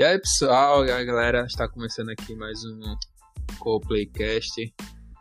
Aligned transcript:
E 0.00 0.02
aí 0.02 0.18
pessoal, 0.18 0.80
aí 0.80 1.04
galera, 1.04 1.44
está 1.44 1.68
começando 1.68 2.08
aqui 2.08 2.34
mais 2.34 2.64
um 2.64 2.80
Co-Playcast. 3.58 4.74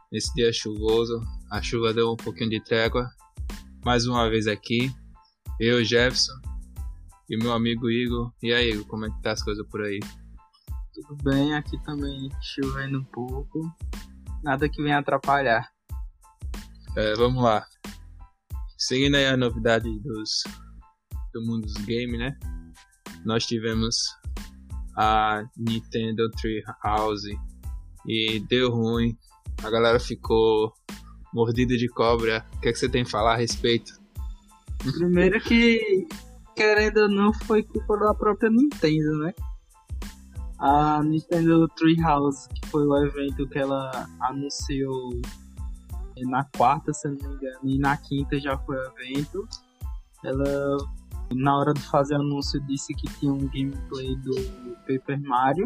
Nesse 0.09 0.33
dia 0.33 0.53
chuvoso, 0.53 1.21
a 1.51 1.61
chuva 1.61 1.93
deu 1.93 2.13
um 2.13 2.15
pouquinho 2.15 2.51
de 2.51 2.63
trégua. 2.63 3.09
Mais 3.83 4.07
uma 4.07 4.29
vez 4.29 4.47
aqui, 4.47 4.89
eu, 5.59 5.83
Jefferson, 5.83 6.31
e 7.29 7.35
meu 7.35 7.51
amigo 7.51 7.89
Igor. 7.89 8.31
E 8.41 8.53
aí, 8.53 8.71
Igor, 8.71 8.87
como 8.87 9.05
é 9.05 9.09
que 9.09 9.21
tá 9.21 9.33
as 9.33 9.43
coisas 9.43 9.67
por 9.67 9.81
aí? 9.81 9.99
Tudo 10.93 11.23
bem, 11.25 11.53
aqui 11.55 11.77
também 11.83 12.29
chovendo 12.41 12.99
um 12.99 13.03
pouco. 13.03 13.59
Nada 14.41 14.69
que 14.69 14.81
venha 14.81 14.99
atrapalhar. 14.99 15.69
É, 16.95 17.15
vamos 17.15 17.43
lá. 17.43 17.67
Seguindo 18.77 19.15
aí 19.15 19.25
a 19.25 19.35
novidade 19.35 19.89
dos, 19.99 20.41
do 21.33 21.41
mundo 21.41 21.63
dos 21.63 21.75
games, 21.79 22.17
né? 22.17 22.39
Nós 23.25 23.45
tivemos 23.45 24.17
a 24.99 25.45
Nintendo 25.55 26.29
Treehouse 26.31 27.33
e 28.05 28.41
deu 28.49 28.69
ruim. 28.69 29.17
A 29.63 29.69
galera 29.69 29.97
ficou 29.97 30.73
mordida 31.33 31.77
de 31.77 31.87
cobra. 31.87 32.45
O 32.57 32.59
que, 32.59 32.67
é 32.67 32.73
que 32.73 32.77
você 32.77 32.89
tem 32.89 33.03
a 33.03 33.05
falar 33.05 33.35
a 33.35 33.37
respeito? 33.37 33.93
Primeiro 34.79 35.39
que, 35.39 36.05
querendo 36.53 36.97
ou 37.03 37.09
não, 37.09 37.33
foi 37.33 37.63
culpa 37.63 37.97
da 37.97 38.13
própria 38.13 38.49
Nintendo, 38.49 39.19
né? 39.19 39.33
A 40.59 41.01
Nintendo 41.01 41.65
Treehouse, 41.69 42.49
que 42.49 42.67
foi 42.67 42.85
o 42.85 43.05
evento 43.05 43.47
que 43.47 43.57
ela 43.57 44.05
anunciou 44.19 45.11
na 46.17 46.43
quarta, 46.57 46.91
se 46.91 47.07
não 47.07 47.15
me 47.15 47.35
engano, 47.35 47.59
e 47.63 47.79
na 47.79 47.95
quinta 47.95 48.37
já 48.37 48.57
foi 48.57 48.75
o 48.75 48.91
evento. 48.97 49.47
Ela 50.25 50.77
na 51.33 51.57
hora 51.57 51.73
de 51.73 51.81
fazer 51.81 52.15
o 52.15 52.21
anúncio 52.21 52.59
disse 52.61 52.93
que 52.93 53.07
tinha 53.19 53.31
um 53.31 53.47
gameplay 53.47 54.15
do 54.17 54.35
Paper 54.87 55.21
Mario, 55.21 55.65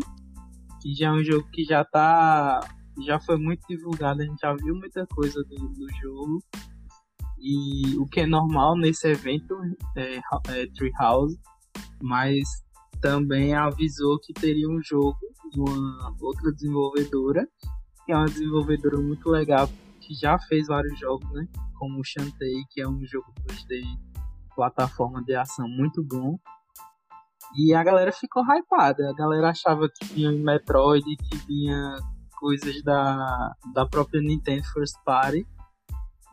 que 0.81 0.93
já 0.93 1.07
é 1.07 1.11
um 1.11 1.23
jogo 1.23 1.47
que 1.51 1.63
já 1.63 1.83
tá 1.85 2.59
já 3.01 3.19
foi 3.19 3.37
muito 3.37 3.61
divulgado, 3.67 4.21
a 4.21 4.25
gente 4.25 4.39
já 4.39 4.53
viu 4.53 4.75
muita 4.75 5.07
coisa 5.07 5.43
do, 5.43 5.55
do 5.69 5.87
jogo. 6.01 6.43
E 7.39 7.97
o 7.97 8.05
que 8.05 8.21
é 8.21 8.27
normal 8.27 8.77
nesse 8.77 9.07
evento 9.07 9.57
é, 9.97 10.17
é 10.17 10.67
Treehouse, 10.75 11.37
mas 12.01 12.47
também 13.01 13.53
avisou 13.53 14.19
que 14.19 14.31
teria 14.31 14.69
um 14.69 14.81
jogo 14.81 15.17
de 15.51 15.59
uma 15.59 16.15
outra 16.21 16.51
desenvolvedora, 16.53 17.47
que 18.05 18.11
é 18.11 18.15
uma 18.15 18.25
desenvolvedora 18.25 18.97
muito 18.97 19.27
legal, 19.29 19.67
que 19.99 20.13
já 20.13 20.37
fez 20.39 20.67
vários 20.67 20.97
jogos, 20.99 21.29
né? 21.33 21.47
Como 21.79 21.99
o 21.99 22.03
Shantae, 22.03 22.63
que 22.69 22.79
é 22.79 22.87
um 22.87 23.03
jogo 23.05 23.33
2D 23.47 23.83
plataforma 24.55 25.23
de 25.23 25.35
ação 25.35 25.67
muito 25.67 26.03
bom. 26.03 26.37
E 27.55 27.73
a 27.73 27.83
galera 27.83 28.11
ficou 28.11 28.43
hypada. 28.43 29.09
A 29.09 29.13
galera 29.13 29.49
achava 29.49 29.87
que 29.87 30.05
vinha 30.05 30.31
Metroid, 30.31 31.05
que 31.17 31.37
vinha 31.45 31.97
coisas 32.43 32.81
da, 32.83 33.53
da 33.73 33.85
própria 33.85 34.21
Nintendo 34.21 34.63
First 34.73 34.95
Party. 35.05 35.45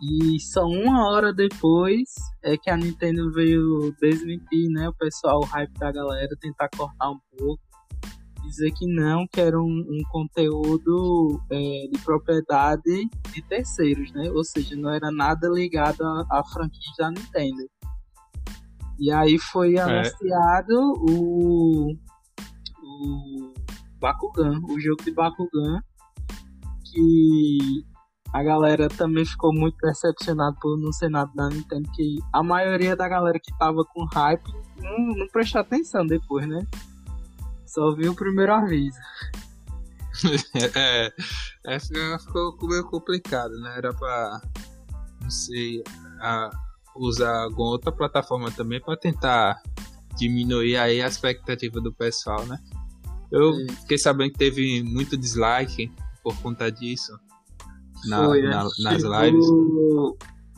E 0.03 0.41
só 0.41 0.65
uma 0.65 1.11
hora 1.11 1.33
depois 1.33 2.09
é 2.43 2.57
que 2.57 2.71
a 2.71 2.77
Nintendo 2.77 3.31
veio 3.33 3.95
desmentir, 4.01 4.71
né? 4.71 4.89
O 4.89 4.95
pessoal, 4.95 5.41
o 5.41 5.45
hype 5.45 5.75
da 5.75 5.93
galera, 5.93 6.35
tentar 6.41 6.71
cortar 6.75 7.11
um 7.11 7.19
pouco. 7.37 7.63
Dizer 8.43 8.73
que 8.73 8.87
não, 8.87 9.27
que 9.31 9.41
era 9.41 9.61
um, 9.61 9.67
um 9.67 10.03
conteúdo 10.11 11.39
é, 11.53 11.87
de 11.93 11.99
propriedade 12.03 13.09
de 13.33 13.43
terceiros, 13.43 14.11
né? 14.13 14.31
Ou 14.33 14.43
seja, 14.43 14.75
não 14.75 14.91
era 14.91 15.11
nada 15.13 15.47
ligado 15.49 16.03
à 16.03 16.43
franquia 16.51 16.93
da 16.99 17.11
Nintendo. 17.11 17.69
E 19.01 19.11
aí 19.11 19.39
foi 19.39 19.77
é. 19.77 19.81
anunciado 19.81 20.75
o, 21.01 21.97
o 22.83 23.55
Bakugan, 23.99 24.61
o 24.69 24.79
jogo 24.79 25.03
de 25.03 25.11
Bakugan, 25.11 25.81
que 26.85 27.83
a 28.35 28.43
galera 28.43 28.89
também 28.89 29.25
ficou 29.25 29.55
muito 29.55 29.79
decepcionada 29.79 30.55
por 30.61 30.79
não 30.79 30.93
ser 30.93 31.09
nada 31.09 31.33
da 31.35 31.49
Nintendo, 31.49 31.91
que 31.95 32.19
a 32.31 32.43
maioria 32.43 32.95
da 32.95 33.09
galera 33.09 33.41
que 33.43 33.57
tava 33.59 33.83
com 33.87 34.05
hype 34.05 34.53
não, 34.77 34.99
não 35.17 35.27
prestou 35.29 35.63
atenção 35.63 36.07
depois, 36.07 36.47
né? 36.47 36.61
Só 37.67 37.95
viu 37.95 38.13
o 38.13 38.17
primeiro 38.17 38.53
aviso. 38.53 38.99
é, 40.77 41.11
essa 41.65 42.19
ficou 42.19 42.55
meio 42.69 42.85
complicado, 42.85 43.59
né? 43.61 43.79
Era 43.79 43.95
pra, 43.95 44.43
não 45.23 45.31
sei, 45.31 45.83
a 46.21 46.51
usar 46.97 47.45
alguma 47.45 47.71
outra 47.71 47.93
plataforma 47.93 48.51
também 48.51 48.81
para 48.81 48.97
tentar 48.97 49.63
diminuir 50.17 50.77
aí 50.77 51.01
a 51.01 51.07
expectativa 51.07 51.81
do 51.81 51.93
pessoal, 51.93 52.45
né? 52.47 52.59
Eu 53.31 53.55
Sim. 53.55 53.67
fiquei 53.83 53.99
sabendo 53.99 54.33
que 54.33 54.39
teve 54.39 54.83
muito 54.83 55.17
dislike 55.17 55.91
por 56.23 56.37
conta 56.41 56.71
disso 56.71 57.13
na, 58.07 58.25
Foi, 58.25 58.43
na, 58.43 58.65
nas 58.65 59.01
chegou, 59.01 59.23
lives. 59.23 59.47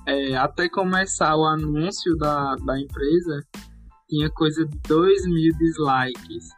É, 0.06 0.36
até 0.36 0.68
começar 0.68 1.36
o 1.36 1.44
anúncio 1.44 2.16
da, 2.16 2.56
da 2.56 2.80
empresa, 2.80 3.40
tinha 4.08 4.30
coisa 4.30 4.64
de 4.66 4.78
2 4.88 5.26
mil 5.26 5.52
dislikes. 5.58 6.48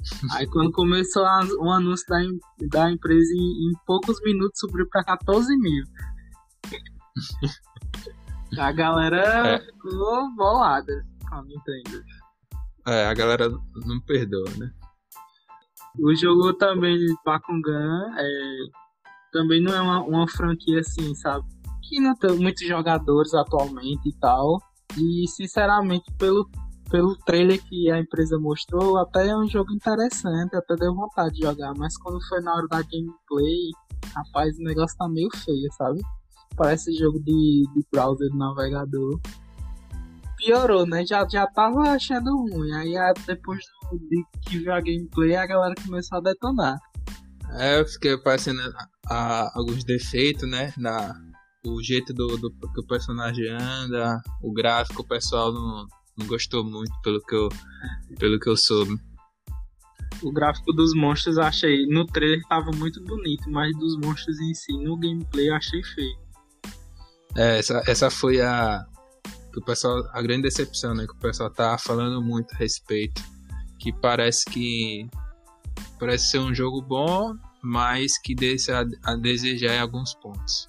Aí 0.36 0.46
quando 0.46 0.70
começou 0.72 1.24
a, 1.24 1.40
o 1.60 1.70
anúncio 1.70 2.06
da, 2.08 2.18
da 2.68 2.90
empresa, 2.90 3.32
em, 3.34 3.68
em 3.68 3.72
poucos 3.86 4.20
minutos 4.22 4.58
subiu 4.60 4.86
para 4.90 5.04
14 5.04 5.56
mil. 5.56 5.84
A 8.56 8.72
galera 8.72 9.48
é. 9.48 9.58
ficou 9.60 10.34
bolada 10.34 11.04
com 11.28 11.34
a 11.34 11.42
Nintendo. 11.42 12.02
É, 12.86 13.06
a 13.06 13.14
galera 13.14 13.50
não 13.50 14.00
perdoa, 14.06 14.48
né? 14.56 14.70
O 15.98 16.14
jogo 16.14 16.54
também 16.54 16.96
de 16.96 17.14
Bakugan 17.24 18.06
é, 18.16 18.58
também 19.32 19.62
não 19.62 19.74
é 19.74 19.80
uma, 19.80 20.02
uma 20.04 20.28
franquia 20.28 20.80
assim, 20.80 21.14
sabe? 21.16 21.44
Que 21.88 22.00
não 22.00 22.14
tem 22.16 22.38
muitos 22.38 22.66
jogadores 22.66 23.34
atualmente 23.34 24.08
e 24.08 24.16
tal. 24.18 24.58
E 24.96 25.26
sinceramente, 25.28 26.10
pelo, 26.18 26.48
pelo 26.90 27.16
trailer 27.26 27.62
que 27.62 27.90
a 27.90 27.98
empresa 27.98 28.38
mostrou, 28.38 28.96
até 28.98 29.28
é 29.28 29.36
um 29.36 29.48
jogo 29.48 29.72
interessante, 29.72 30.56
até 30.56 30.74
deu 30.76 30.94
vontade 30.94 31.34
de 31.34 31.42
jogar. 31.42 31.74
Mas 31.76 31.96
quando 31.98 32.18
foi 32.28 32.40
na 32.40 32.54
hora 32.54 32.68
da 32.68 32.82
gameplay, 32.82 33.70
rapaz, 34.14 34.56
o 34.58 34.62
negócio 34.62 34.96
tá 34.96 35.08
meio 35.08 35.28
feio, 35.36 35.72
sabe? 35.72 36.00
Parece 36.56 36.92
jogo 36.94 37.18
de, 37.20 37.64
de 37.74 37.86
browser, 37.90 38.28
de 38.30 38.36
navegador. 38.36 39.20
Piorou, 40.36 40.86
né? 40.86 41.04
Já, 41.04 41.26
já 41.28 41.46
tava 41.46 41.90
achando 41.90 42.30
ruim. 42.50 42.72
Aí 42.72 42.94
depois 43.26 43.64
de 43.92 44.24
que 44.42 44.58
viu 44.58 44.72
a 44.72 44.80
gameplay, 44.80 45.36
a 45.36 45.46
galera 45.46 45.74
começou 45.84 46.18
a 46.18 46.20
detonar. 46.20 46.78
É, 47.58 47.80
eu 47.80 47.86
fiquei 47.86 48.16
parecendo 48.18 48.60
a, 49.06 49.50
alguns 49.58 49.84
defeitos, 49.84 50.48
né? 50.48 50.72
Na, 50.76 51.14
o 51.66 51.82
jeito 51.82 52.12
do, 52.12 52.36
do 52.36 52.50
que 52.50 52.80
o 52.80 52.86
personagem 52.86 53.48
anda, 53.50 54.20
o 54.42 54.52
gráfico, 54.52 55.02
o 55.02 55.08
pessoal 55.08 55.52
não, 55.52 55.86
não 56.16 56.26
gostou 56.26 56.64
muito 56.64 56.92
pelo 57.02 57.20
que 57.20 57.34
eu, 57.34 57.48
pelo 58.18 58.38
que 58.38 58.48
eu 58.48 58.56
soube. 58.56 58.94
O 60.22 60.32
gráfico 60.32 60.72
dos 60.72 60.94
monstros 60.94 61.36
eu 61.36 61.44
achei. 61.44 61.86
No 61.86 62.04
trailer 62.06 62.40
tava 62.48 62.70
muito 62.72 63.02
bonito, 63.04 63.50
mas 63.50 63.76
dos 63.78 63.96
monstros 63.98 64.38
em 64.40 64.52
si, 64.54 64.72
no 64.82 64.96
gameplay 64.96 65.48
eu 65.48 65.54
achei 65.54 65.82
feio. 65.82 66.27
É, 67.36 67.58
essa, 67.58 67.82
essa 67.86 68.10
foi 68.10 68.40
a. 68.40 68.84
Que 69.52 69.60
o 69.60 69.64
pessoal, 69.64 70.06
a 70.12 70.20
grande 70.20 70.42
decepção, 70.42 70.94
né? 70.94 71.06
Que 71.06 71.12
o 71.12 71.18
pessoal 71.18 71.50
tá 71.50 71.76
falando 71.78 72.22
muito 72.22 72.54
a 72.54 72.58
respeito. 72.58 73.22
Que 73.78 73.92
parece 73.92 74.44
que. 74.46 75.08
Parece 75.98 76.30
ser 76.30 76.38
um 76.38 76.54
jogo 76.54 76.80
bom, 76.82 77.34
mas 77.62 78.18
que 78.18 78.34
deixa 78.34 78.86
a, 79.04 79.16
desejar 79.16 79.74
em 79.74 79.80
alguns 79.80 80.14
pontos. 80.14 80.68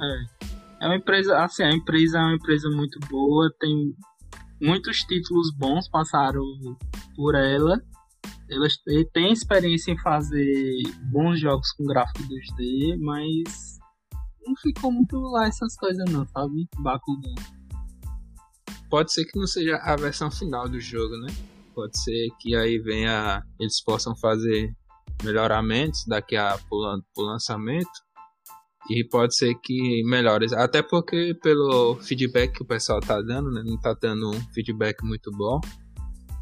É. 0.00 0.40
É 0.80 0.86
uma 0.86 0.96
empresa, 0.96 1.38
assim, 1.44 1.62
a 1.62 1.72
empresa 1.72 2.18
é 2.18 2.22
uma 2.22 2.34
empresa 2.34 2.70
muito 2.70 2.98
boa, 3.00 3.52
tem 3.60 3.94
muitos 4.60 5.00
títulos 5.00 5.52
bons 5.54 5.88
passaram 5.88 6.42
por 7.14 7.34
ela. 7.34 7.78
Elas 8.48 8.78
têm 9.12 9.32
experiência 9.32 9.92
em 9.92 9.98
fazer 9.98 10.82
bons 11.12 11.38
jogos 11.38 11.70
com 11.72 11.84
gráfico 11.84 12.22
2D, 12.22 12.98
mas 12.98 13.78
não 14.50 14.56
ficou 14.56 14.92
muito 14.92 15.16
lá 15.18 15.46
essas 15.46 15.76
coisas 15.76 16.04
não, 16.10 16.26
sabe? 16.28 16.68
Bakugan. 16.78 17.34
Pode 18.90 19.12
ser 19.12 19.24
que 19.24 19.38
não 19.38 19.46
seja 19.46 19.76
a 19.76 19.94
versão 19.96 20.30
final 20.30 20.68
do 20.68 20.80
jogo, 20.80 21.16
né? 21.18 21.28
Pode 21.74 21.98
ser 21.98 22.28
que 22.40 22.56
aí 22.56 22.78
venha. 22.78 23.42
Eles 23.58 23.82
possam 23.82 24.16
fazer 24.16 24.74
melhoramentos 25.22 26.04
daqui 26.06 26.36
a 26.36 26.58
pro, 26.68 27.02
pro 27.14 27.24
lançamento. 27.24 27.88
E 28.90 29.06
pode 29.08 29.36
ser 29.36 29.54
que 29.62 30.02
melhores. 30.04 30.52
Até 30.52 30.82
porque 30.82 31.34
pelo 31.40 31.96
feedback 31.96 32.52
que 32.54 32.62
o 32.62 32.66
pessoal 32.66 32.98
tá 33.00 33.22
dando, 33.22 33.50
né? 33.52 33.62
Não 33.64 33.78
tá 33.78 33.94
dando 33.94 34.30
um 34.30 34.40
feedback 34.52 35.04
muito 35.04 35.30
bom. 35.30 35.60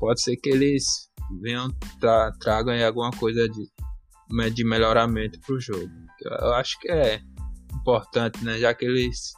Pode 0.01 0.23
ser 0.23 0.37
que 0.37 0.49
eles 0.49 1.11
venham 1.43 1.69
tra 2.01 2.33
tragam 2.41 2.73
aí 2.73 2.83
alguma 2.83 3.11
coisa 3.11 3.47
de, 3.49 4.51
de 4.55 4.65
melhoramento 4.65 5.39
pro 5.41 5.61
jogo. 5.61 5.91
Eu 6.41 6.55
acho 6.55 6.79
que 6.81 6.91
é 6.91 7.21
importante, 7.88 8.44
né? 8.44 8.58
Já 8.58 8.75
que 8.75 8.85
eles 8.85 9.32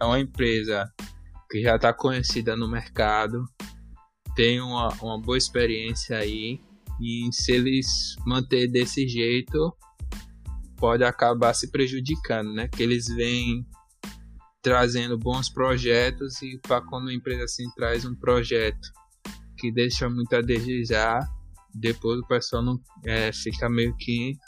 é 0.00 0.04
uma 0.04 0.18
empresa 0.18 0.90
que 1.50 1.62
já 1.62 1.76
está 1.76 1.92
conhecida 1.92 2.56
no 2.56 2.66
mercado 2.66 3.44
tenham 4.34 4.68
uma, 4.68 4.88
uma 5.02 5.20
boa 5.20 5.36
experiência 5.36 6.16
aí. 6.16 6.58
E 7.00 7.28
se 7.32 7.52
eles 7.52 8.16
manter 8.26 8.66
desse 8.68 9.06
jeito, 9.06 9.76
pode 10.76 11.04
acabar 11.04 11.52
se 11.52 11.70
prejudicando, 11.70 12.52
né? 12.54 12.66
Que 12.68 12.82
eles 12.82 13.08
vêm 13.08 13.66
trazendo 14.62 15.18
bons 15.18 15.50
projetos 15.50 16.40
e 16.40 16.58
para 16.58 16.80
quando 16.80 17.08
a 17.08 17.14
empresa 17.14 17.44
assim 17.44 17.68
traz 17.76 18.04
um 18.04 18.14
projeto 18.14 18.88
que 19.58 19.72
deixa 19.72 20.08
muito 20.08 20.34
a 20.34 20.40
desejar, 20.40 21.28
depois 21.74 22.20
o 22.20 22.26
pessoal 22.26 22.62
não 22.62 22.80
é, 23.04 23.32
fica 23.32 23.68
meio 23.68 23.94
que 23.96 24.38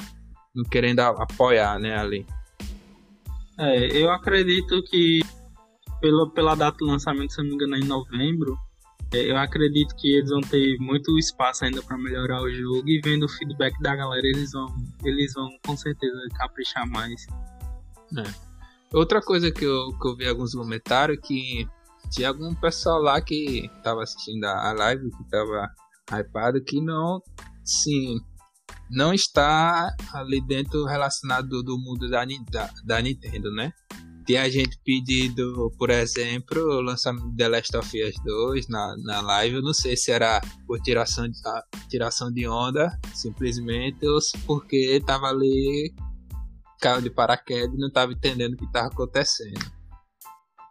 não 0.54 0.64
querendo 0.64 1.00
apoiar, 1.00 1.80
né, 1.80 1.96
ali. 1.98 2.24
É, 3.58 3.96
eu 3.96 4.10
acredito 4.10 4.82
que 4.84 5.20
pela, 6.00 6.30
pela 6.30 6.54
data 6.54 6.78
do 6.78 6.86
lançamento, 6.86 7.32
se 7.32 7.38
não 7.38 7.48
me 7.48 7.54
engano, 7.54 7.76
é 7.76 7.78
em 7.78 7.84
novembro, 7.84 8.58
é, 9.12 9.30
eu 9.30 9.36
acredito 9.36 9.94
que 9.96 10.16
eles 10.16 10.30
vão 10.30 10.40
ter 10.40 10.76
muito 10.78 11.16
espaço 11.18 11.64
ainda 11.64 11.82
para 11.82 11.96
melhorar 11.96 12.42
o 12.42 12.50
jogo 12.50 12.88
e 12.88 13.00
vendo 13.00 13.24
o 13.24 13.28
feedback 13.28 13.80
da 13.80 13.94
galera, 13.94 14.26
eles 14.26 14.52
vão, 14.52 14.66
eles 15.04 15.32
vão 15.34 15.48
com 15.64 15.76
certeza 15.76 16.18
caprichar 16.36 16.86
mais. 16.88 17.26
É. 18.18 18.54
Outra 18.92 19.20
coisa 19.20 19.50
que 19.50 19.64
eu, 19.64 19.96
que 19.98 20.08
eu 20.08 20.16
vi 20.16 20.28
alguns 20.28 20.54
comentários 20.54 21.18
que 21.22 21.66
tinha 22.10 22.28
algum 22.28 22.54
pessoal 22.54 23.00
lá 23.00 23.20
que 23.20 23.68
tava 23.82 24.02
assistindo 24.02 24.44
a 24.44 24.72
live, 24.72 25.10
que 25.10 25.30
tava 25.30 25.70
hypado, 26.12 26.62
que 26.62 26.80
não, 26.80 27.22
sim, 27.64 28.20
não 28.90 29.12
está 29.12 29.94
ali 30.12 30.40
dentro 30.46 30.84
relacionado 30.84 31.48
do, 31.48 31.62
do 31.62 31.78
mundo 31.78 32.08
da, 32.08 32.24
da, 32.50 32.70
da, 32.84 33.02
Nintendo, 33.02 33.50
né? 33.52 33.72
Tem 34.26 34.38
a 34.38 34.48
gente 34.48 34.78
pedindo, 34.84 35.70
por 35.78 35.90
exemplo, 35.90 36.60
o 36.60 36.80
lançamento 36.80 37.30
de 37.30 37.36
The 37.36 37.48
Last 37.48 37.76
of 37.76 38.02
Us 38.02 38.14
2 38.24 38.68
na, 38.68 38.96
na 39.04 39.20
live. 39.20 39.56
Eu 39.56 39.62
não 39.62 39.74
sei 39.74 39.96
se 39.96 40.10
era 40.10 40.40
por 40.66 40.80
tiração 40.80 41.28
de, 41.28 41.38
tiração 41.90 42.32
de 42.32 42.48
onda, 42.48 42.98
simplesmente, 43.12 44.06
ou 44.06 44.18
porque 44.46 45.02
tava 45.04 45.26
ali 45.26 45.94
caiu 46.80 47.00
de 47.00 47.10
paraquedas 47.10 47.74
e 47.74 47.78
não 47.78 47.88
estava 47.88 48.12
entendendo 48.12 48.54
o 48.54 48.56
que 48.56 48.64
estava 48.64 48.88
acontecendo. 48.88 49.72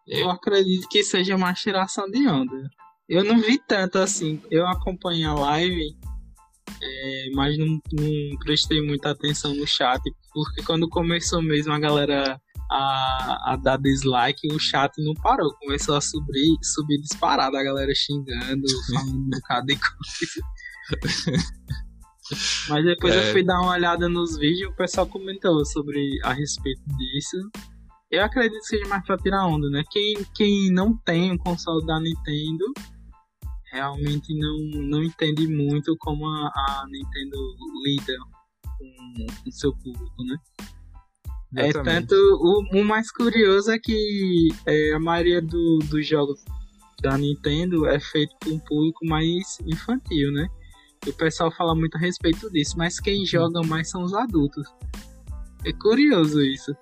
Eu 0.05 0.29
acredito 0.29 0.87
que 0.87 1.03
seja 1.03 1.35
uma 1.35 1.53
tiração 1.53 2.09
de 2.09 2.27
onda. 2.27 2.69
Eu 3.07 3.23
não 3.23 3.39
vi 3.39 3.57
tanto 3.57 3.97
assim. 3.97 4.41
Eu 4.51 4.67
acompanhei 4.67 5.25
a 5.25 5.33
live, 5.33 5.97
é, 6.83 7.29
mas 7.33 7.57
não, 7.57 7.67
não, 7.67 8.37
prestei 8.39 8.81
muita 8.81 9.11
atenção 9.11 9.55
no 9.55 9.65
chat, 9.65 10.01
porque 10.33 10.63
quando 10.63 10.89
começou 10.89 11.41
mesmo 11.41 11.71
a 11.71 11.79
galera 11.79 12.39
a, 12.69 13.53
a 13.53 13.55
dar 13.55 13.77
dislike, 13.77 14.51
o 14.51 14.59
chat 14.59 14.91
não 15.03 15.13
parou. 15.15 15.53
Começou 15.59 15.95
a 15.95 16.01
subir, 16.01 16.57
subir 16.61 16.99
disparado, 16.99 17.55
a 17.55 17.63
galera 17.63 17.93
xingando, 17.95 18.63
falando 18.93 19.15
um 19.15 19.29
bocado 19.29 19.67
de 19.67 19.79
coisa. 19.79 20.41
Mas 22.69 22.85
depois 22.85 23.15
é. 23.15 23.19
eu 23.19 23.31
fui 23.31 23.43
dar 23.43 23.61
uma 23.61 23.73
olhada 23.73 24.09
nos 24.09 24.37
vídeos 24.37 24.61
e 24.61 24.65
o 24.65 24.75
pessoal 24.75 25.07
comentou 25.07 25.63
sobre 25.65 26.19
a 26.23 26.33
respeito 26.33 26.81
disso. 26.97 27.37
Eu 28.09 28.23
acredito 28.23 28.59
que 28.59 28.67
seja 28.67 28.87
mais 28.87 29.03
pra 29.05 29.17
tirar 29.17 29.45
onda, 29.47 29.69
né? 29.69 29.83
Quem, 29.91 30.25
quem 30.35 30.71
não 30.71 30.95
tem 30.97 31.31
um 31.31 31.37
console 31.37 31.85
da 31.85 31.99
Nintendo 31.99 32.65
realmente 33.73 34.33
não, 34.37 34.57
não 34.87 35.03
entende 35.03 35.47
muito 35.47 35.95
como 35.97 36.25
a, 36.25 36.47
a 36.47 36.85
Nintendo 36.89 37.37
lida 37.83 38.13
com 38.77 39.49
o 39.49 39.51
seu 39.51 39.73
público, 39.75 40.23
né? 40.23 40.37
É 41.55 41.71
tanto 41.71 42.15
o, 42.15 42.79
o, 42.79 42.83
mais 42.83 43.11
curioso 43.11 43.71
é 43.71 43.77
que 43.77 44.47
é, 44.65 44.93
a 44.93 44.99
maioria 44.99 45.39
do, 45.39 45.79
dos 45.87 46.07
jogos 46.07 46.43
da 47.01 47.15
Nintendo 47.17 47.85
é 47.85 47.99
feito 47.99 48.35
para 48.39 48.49
um 48.49 48.59
público 48.59 49.05
mais 49.05 49.59
infantil, 49.67 50.31
né? 50.31 50.47
o 51.07 51.13
pessoal 51.13 51.51
fala 51.51 51.75
muito 51.75 51.95
a 51.95 51.99
respeito 51.99 52.49
disso, 52.49 52.77
mas 52.77 52.99
quem 52.99 53.25
joga 53.25 53.61
mais 53.63 53.89
são 53.89 54.03
os 54.03 54.13
adultos. 54.13 54.67
É 55.65 55.73
curioso 55.73 56.41
isso. 56.41 56.75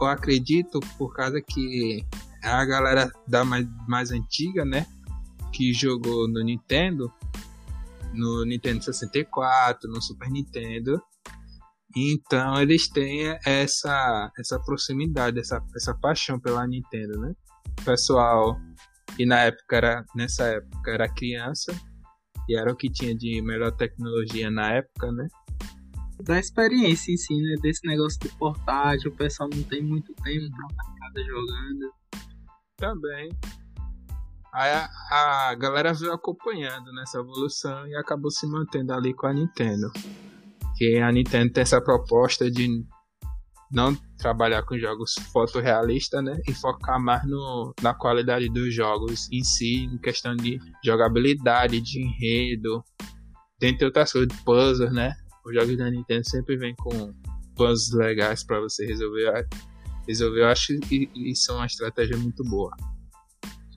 Eu 0.00 0.06
acredito 0.06 0.80
por 0.96 1.14
causa 1.14 1.40
que 1.40 2.04
a 2.42 2.64
galera 2.64 3.10
da 3.26 3.44
mais, 3.44 3.66
mais 3.86 4.10
antiga, 4.10 4.64
né? 4.64 4.86
Que 5.52 5.72
jogou 5.72 6.28
no 6.28 6.42
Nintendo, 6.42 7.12
no 8.12 8.44
Nintendo 8.44 8.84
64, 8.84 9.90
no 9.90 10.00
Super 10.00 10.30
Nintendo. 10.30 11.00
Então 11.96 12.60
eles 12.60 12.88
têm 12.88 13.36
essa, 13.44 14.30
essa 14.38 14.60
proximidade, 14.60 15.40
essa, 15.40 15.60
essa 15.74 15.94
paixão 15.94 16.38
pela 16.38 16.66
Nintendo, 16.66 17.18
né? 17.18 17.34
O 17.80 17.84
pessoal 17.84 18.56
que 19.16 19.26
na 19.26 19.40
época 19.40 19.76
era, 19.76 20.04
nessa 20.14 20.44
época 20.44 20.90
era 20.90 21.12
criança, 21.12 21.72
que 22.46 22.56
era 22.56 22.72
o 22.72 22.76
que 22.76 22.88
tinha 22.88 23.14
de 23.14 23.42
melhor 23.42 23.72
tecnologia 23.72 24.50
na 24.50 24.74
época, 24.74 25.10
né? 25.10 25.26
Da 26.22 26.38
experiência 26.38 27.12
em 27.12 27.16
si, 27.16 27.34
né? 27.40 27.56
Desse 27.60 27.86
negócio 27.86 28.20
de 28.20 28.28
portátil, 28.36 29.10
o 29.10 29.16
pessoal 29.16 29.48
não 29.52 29.62
tem 29.64 29.82
muito 29.82 30.14
tempo 30.22 30.48
pra 30.54 30.68
ficar 30.68 31.22
jogando. 31.26 31.92
Também. 32.76 33.30
Aí 34.52 34.70
a, 34.72 34.88
a 35.50 35.54
galera 35.54 35.94
veio 35.94 36.12
acompanhando 36.12 36.92
nessa 36.92 37.18
evolução 37.18 37.86
e 37.86 37.94
acabou 37.94 38.30
se 38.30 38.46
mantendo 38.46 38.92
ali 38.92 39.14
com 39.14 39.26
a 39.26 39.32
Nintendo. 39.32 39.90
Que 40.76 40.98
a 40.98 41.12
Nintendo 41.12 41.52
tem 41.52 41.62
essa 41.62 41.80
proposta 41.80 42.50
de 42.50 42.84
não 43.70 43.94
trabalhar 44.18 44.62
com 44.64 44.76
jogos 44.76 45.14
fotorrealistas, 45.32 46.24
né? 46.24 46.40
E 46.48 46.52
focar 46.52 47.00
mais 47.00 47.24
no, 47.24 47.72
na 47.80 47.94
qualidade 47.94 48.48
dos 48.48 48.74
jogos 48.74 49.28
em 49.30 49.44
si, 49.44 49.84
em 49.84 49.98
questão 49.98 50.34
de 50.34 50.58
jogabilidade, 50.84 51.80
de 51.80 52.00
enredo, 52.00 52.82
dentre 53.60 53.84
outras 53.84 54.10
coisas, 54.10 54.28
de 54.28 54.42
puzzles, 54.42 54.92
né? 54.92 55.14
Os 55.46 55.54
jogos 55.54 55.76
da 55.78 55.88
Nintendo 55.88 56.28
sempre 56.28 56.56
vêm 56.56 56.74
com 56.74 57.14
puzzles 57.54 57.92
legais 57.92 58.42
para 58.42 58.60
você 58.60 58.84
resolver. 58.84 59.46
Resolver, 60.08 60.40
eu 60.40 60.48
acho 60.48 60.78
que 60.80 61.08
isso 61.14 61.52
é 61.52 61.54
uma 61.54 61.66
estratégia 61.66 62.16
muito 62.16 62.42
boa. 62.42 62.74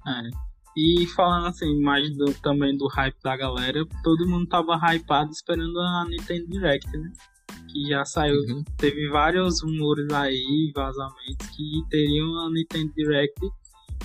É. 0.08 0.53
E 0.76 1.06
falando 1.08 1.48
assim, 1.48 1.80
mais 1.82 2.10
do, 2.18 2.34
também 2.42 2.76
do 2.76 2.88
hype 2.88 3.16
da 3.24 3.38
galera, 3.38 3.86
todo 4.04 4.28
mundo 4.28 4.48
tava 4.48 4.76
hypado 4.76 5.32
esperando 5.32 5.80
a 5.80 6.06
Nintendo 6.10 6.48
Direct, 6.48 6.98
né? 6.98 7.12
que 7.74 7.88
já 7.90 8.06
saiu. 8.06 8.36
Uhum. 8.36 8.64
Teve 8.78 9.10
vários 9.10 9.62
rumores 9.62 10.12
aí, 10.14 10.72
vazamentos, 10.76 11.48
que 11.56 11.84
teriam 11.90 12.40
a 12.40 12.50
Nintendo 12.52 12.94
Direct, 12.96 13.40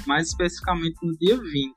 mais 0.07 0.29
especificamente 0.29 0.97
no 1.03 1.17
dia 1.19 1.37
20, 1.37 1.75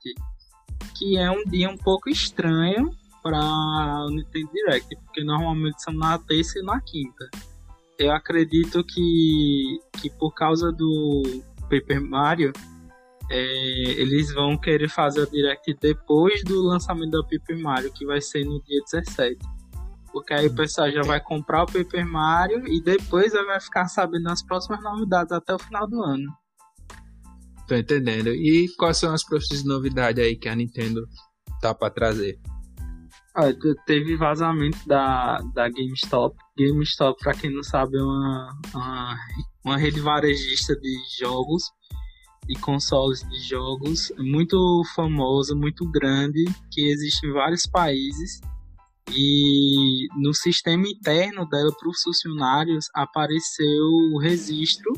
que 0.96 1.18
é 1.18 1.30
um 1.30 1.44
dia 1.44 1.68
um 1.68 1.76
pouco 1.76 2.08
estranho 2.08 2.90
para 3.22 3.38
a 3.38 4.06
Nintendo 4.10 4.50
Direct, 4.52 4.96
porque 5.04 5.22
normalmente 5.22 5.82
são 5.82 5.92
na 5.92 6.18
terça 6.18 6.58
e 6.58 6.62
na 6.62 6.80
quinta. 6.80 7.30
Eu 7.98 8.10
acredito 8.10 8.82
que, 8.82 9.78
que 10.00 10.10
por 10.10 10.32
causa 10.32 10.72
do 10.72 11.22
Paper 11.70 12.02
Mario, 12.02 12.52
é, 13.30 13.92
eles 14.00 14.32
vão 14.34 14.58
querer 14.58 14.88
fazer 14.88 15.22
a 15.22 15.26
Direct 15.26 15.76
depois 15.80 16.42
do 16.44 16.62
lançamento 16.62 17.10
do 17.10 17.26
Paper 17.26 17.58
Mario, 17.58 17.92
que 17.92 18.04
vai 18.04 18.20
ser 18.20 18.44
no 18.44 18.62
dia 18.62 18.80
17. 18.90 19.38
Porque 20.12 20.34
aí 20.34 20.46
o 20.46 20.54
pessoal 20.54 20.90
já 20.90 21.02
vai 21.02 21.20
comprar 21.20 21.62
o 21.62 21.66
Paper 21.66 22.06
Mario 22.06 22.66
e 22.68 22.82
depois 22.82 23.32
vai 23.32 23.60
ficar 23.60 23.86
sabendo 23.88 24.28
as 24.28 24.44
próximas 24.44 24.82
novidades 24.82 25.32
até 25.32 25.54
o 25.54 25.58
final 25.58 25.88
do 25.88 26.02
ano. 26.02 26.30
Tô 27.66 27.74
entendendo. 27.74 28.28
E 28.28 28.68
quais 28.76 28.98
são 28.98 29.14
as 29.14 29.24
próximas 29.24 29.64
novidades 29.64 30.22
aí 30.22 30.36
que 30.36 30.48
a 30.48 30.54
Nintendo 30.54 31.06
tá 31.60 31.74
para 31.74 31.90
trazer? 31.90 32.38
Ah, 33.34 33.44
teve 33.86 34.14
vazamento 34.16 34.86
da, 34.86 35.38
da 35.54 35.66
GameStop. 35.70 36.36
GameStop, 36.58 37.18
para 37.22 37.32
quem 37.32 37.50
não 37.50 37.62
sabe, 37.62 37.96
é 37.96 38.02
uma, 38.02 38.52
uma, 38.74 39.16
uma 39.64 39.78
rede 39.78 40.00
varejista 40.00 40.76
de 40.76 40.98
jogos 41.18 41.64
e 42.48 42.54
consoles 42.58 43.20
de 43.28 43.38
jogos 43.40 44.12
muito 44.18 44.82
famosa, 44.94 45.54
muito 45.54 45.88
grande, 45.90 46.44
que 46.70 46.90
existe 46.90 47.26
em 47.26 47.32
vários 47.32 47.66
países 47.66 48.40
e 49.10 50.08
no 50.16 50.32
sistema 50.32 50.86
interno 50.86 51.46
dela 51.48 51.72
para 51.78 51.88
os 51.88 52.02
funcionários 52.02 52.86
apareceu 52.94 53.84
o 54.12 54.18
registro 54.18 54.92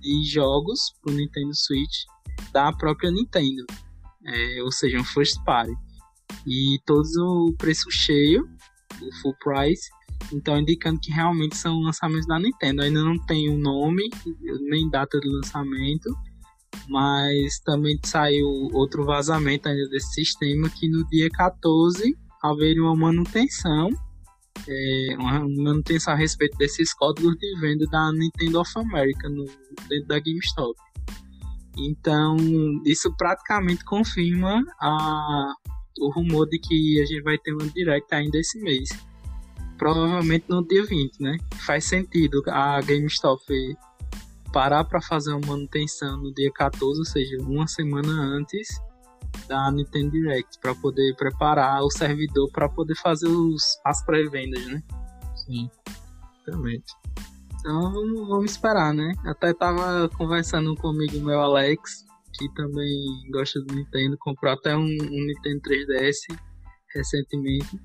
de 0.00 0.24
jogos 0.24 0.94
para 1.02 1.12
o 1.12 1.16
Nintendo 1.16 1.54
Switch 1.54 2.04
da 2.52 2.72
própria 2.72 3.10
Nintendo, 3.10 3.64
é, 4.26 4.62
ou 4.62 4.72
seja, 4.72 4.98
um 4.98 5.04
first 5.04 5.42
party. 5.44 5.72
E 6.46 6.78
todos 6.86 7.14
o 7.16 7.54
preço 7.58 7.90
cheio, 7.90 8.48
o 9.00 9.14
full 9.20 9.34
price, 9.42 9.90
então 10.32 10.58
indicando 10.58 11.00
que 11.00 11.12
realmente 11.12 11.56
são 11.56 11.80
lançamentos 11.80 12.26
da 12.26 12.38
Nintendo. 12.38 12.82
Ainda 12.82 13.02
não 13.02 13.18
tem 13.26 13.48
o 13.48 13.54
um 13.54 13.58
nome, 13.58 14.08
nem 14.68 14.88
data 14.88 15.20
de 15.20 15.28
lançamento, 15.28 16.10
mas 16.90 17.60
também 17.60 17.96
saiu 18.04 18.48
outro 18.72 19.04
vazamento 19.04 19.68
ainda 19.68 19.88
desse 19.88 20.12
sistema 20.12 20.68
que 20.68 20.88
no 20.88 21.06
dia 21.08 21.30
14 21.30 22.18
haveria 22.42 22.82
uma 22.82 22.96
manutenção, 22.96 23.88
é, 24.66 25.16
uma 25.16 25.48
manutenção 25.48 26.14
a 26.14 26.16
respeito 26.16 26.58
desses 26.58 26.92
códigos 26.92 27.36
de 27.36 27.60
venda 27.60 27.86
da 27.86 28.12
Nintendo 28.12 28.60
of 28.60 28.72
America 28.74 29.28
no, 29.28 29.44
dentro 29.88 30.08
da 30.08 30.18
GameStop. 30.18 30.74
Então, 31.78 32.36
isso 32.84 33.14
praticamente 33.16 33.84
confirma 33.84 34.60
a, 34.80 35.54
o 36.00 36.10
rumor 36.12 36.48
de 36.48 36.58
que 36.58 37.00
a 37.00 37.06
gente 37.06 37.22
vai 37.22 37.38
ter 37.38 37.54
um 37.54 37.68
direct 37.68 38.12
ainda 38.12 38.36
esse 38.36 38.58
mês. 38.58 38.88
Provavelmente 39.78 40.46
no 40.48 40.66
dia 40.66 40.84
20, 40.84 41.22
né? 41.22 41.36
Faz 41.64 41.84
sentido 41.84 42.42
a 42.48 42.80
GameStop 42.80 43.40
parar 44.52 44.84
para 44.84 45.00
fazer 45.00 45.32
uma 45.32 45.46
manutenção 45.46 46.16
no 46.18 46.32
dia 46.32 46.50
14, 46.52 46.98
ou 46.98 47.04
seja, 47.04 47.36
uma 47.40 47.66
semana 47.66 48.12
antes 48.12 48.68
da 49.46 49.70
Nintendo 49.70 50.10
Direct, 50.10 50.58
para 50.60 50.74
poder 50.74 51.14
preparar 51.16 51.82
o 51.82 51.90
servidor 51.90 52.50
para 52.50 52.68
poder 52.68 52.96
fazer 52.96 53.28
os, 53.28 53.78
as 53.84 54.04
pré-vendas, 54.04 54.64
né? 54.66 54.82
Sim, 55.36 55.70
realmente. 56.46 56.92
Então 57.60 57.92
vamos, 57.92 58.28
vamos, 58.28 58.50
esperar, 58.50 58.94
né? 58.94 59.12
Até 59.24 59.52
tava 59.52 60.08
conversando 60.16 60.74
comigo 60.76 61.24
meu 61.24 61.40
Alex, 61.40 62.04
que 62.34 62.52
também 62.54 63.30
gosta 63.30 63.60
do 63.60 63.74
Nintendo, 63.74 64.16
comprou 64.18 64.52
até 64.52 64.76
um, 64.76 64.82
um 64.82 65.26
Nintendo 65.26 65.60
3DS 65.62 66.38
recentemente, 66.94 67.78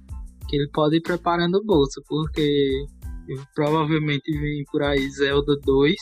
que 0.48 0.55
ele 0.55 0.69
pode 0.69 0.98
ir 0.98 1.01
preparando 1.01 1.55
o 1.55 1.63
bolso, 1.63 2.01
porque 2.07 2.86
provavelmente 3.53 4.31
vem 4.31 4.63
por 4.72 4.84
aí 4.84 5.10
Zelda 5.12 5.55
2, 5.63 5.95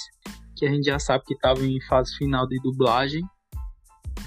que 0.55 0.65
a 0.65 0.69
gente 0.69 0.85
já 0.85 0.99
sabe 0.99 1.23
que 1.25 1.33
estava 1.33 1.63
em 1.65 1.81
fase 1.87 2.15
final 2.17 2.47
de 2.47 2.59
dublagem. 2.61 3.23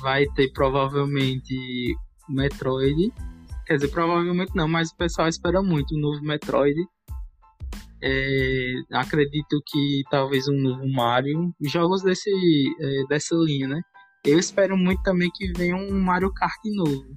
Vai 0.01 0.27
ter 0.35 0.53
provavelmente 0.53 1.97
Metroid. 2.29 3.13
Quer 3.67 3.77
dizer, 3.77 3.89
provavelmente 3.89 4.53
não, 4.55 4.69
mas 4.69 4.91
o 4.91 4.97
pessoal 4.97 5.29
espera 5.29 5.63
muito 5.63 5.95
o 5.95 6.01
novo 6.01 6.23
Metroid. 6.23 6.79
É, 8.03 8.75
acredito 8.93 9.61
que 9.67 10.03
talvez 10.11 10.47
um 10.49 10.61
novo 10.61 10.87
Mario. 10.89 11.55
Jogos 11.63 12.03
desse, 12.03 12.31
é, 12.81 13.07
dessa 13.09 13.35
linha, 13.35 13.69
né? 13.69 13.81
Eu 14.25 14.39
espero 14.39 14.77
muito 14.77 15.03
também 15.03 15.31
que 15.35 15.53
venha 15.57 15.77
um 15.77 16.01
Mario 16.01 16.33
Kart 16.33 16.61
novo. 16.75 17.17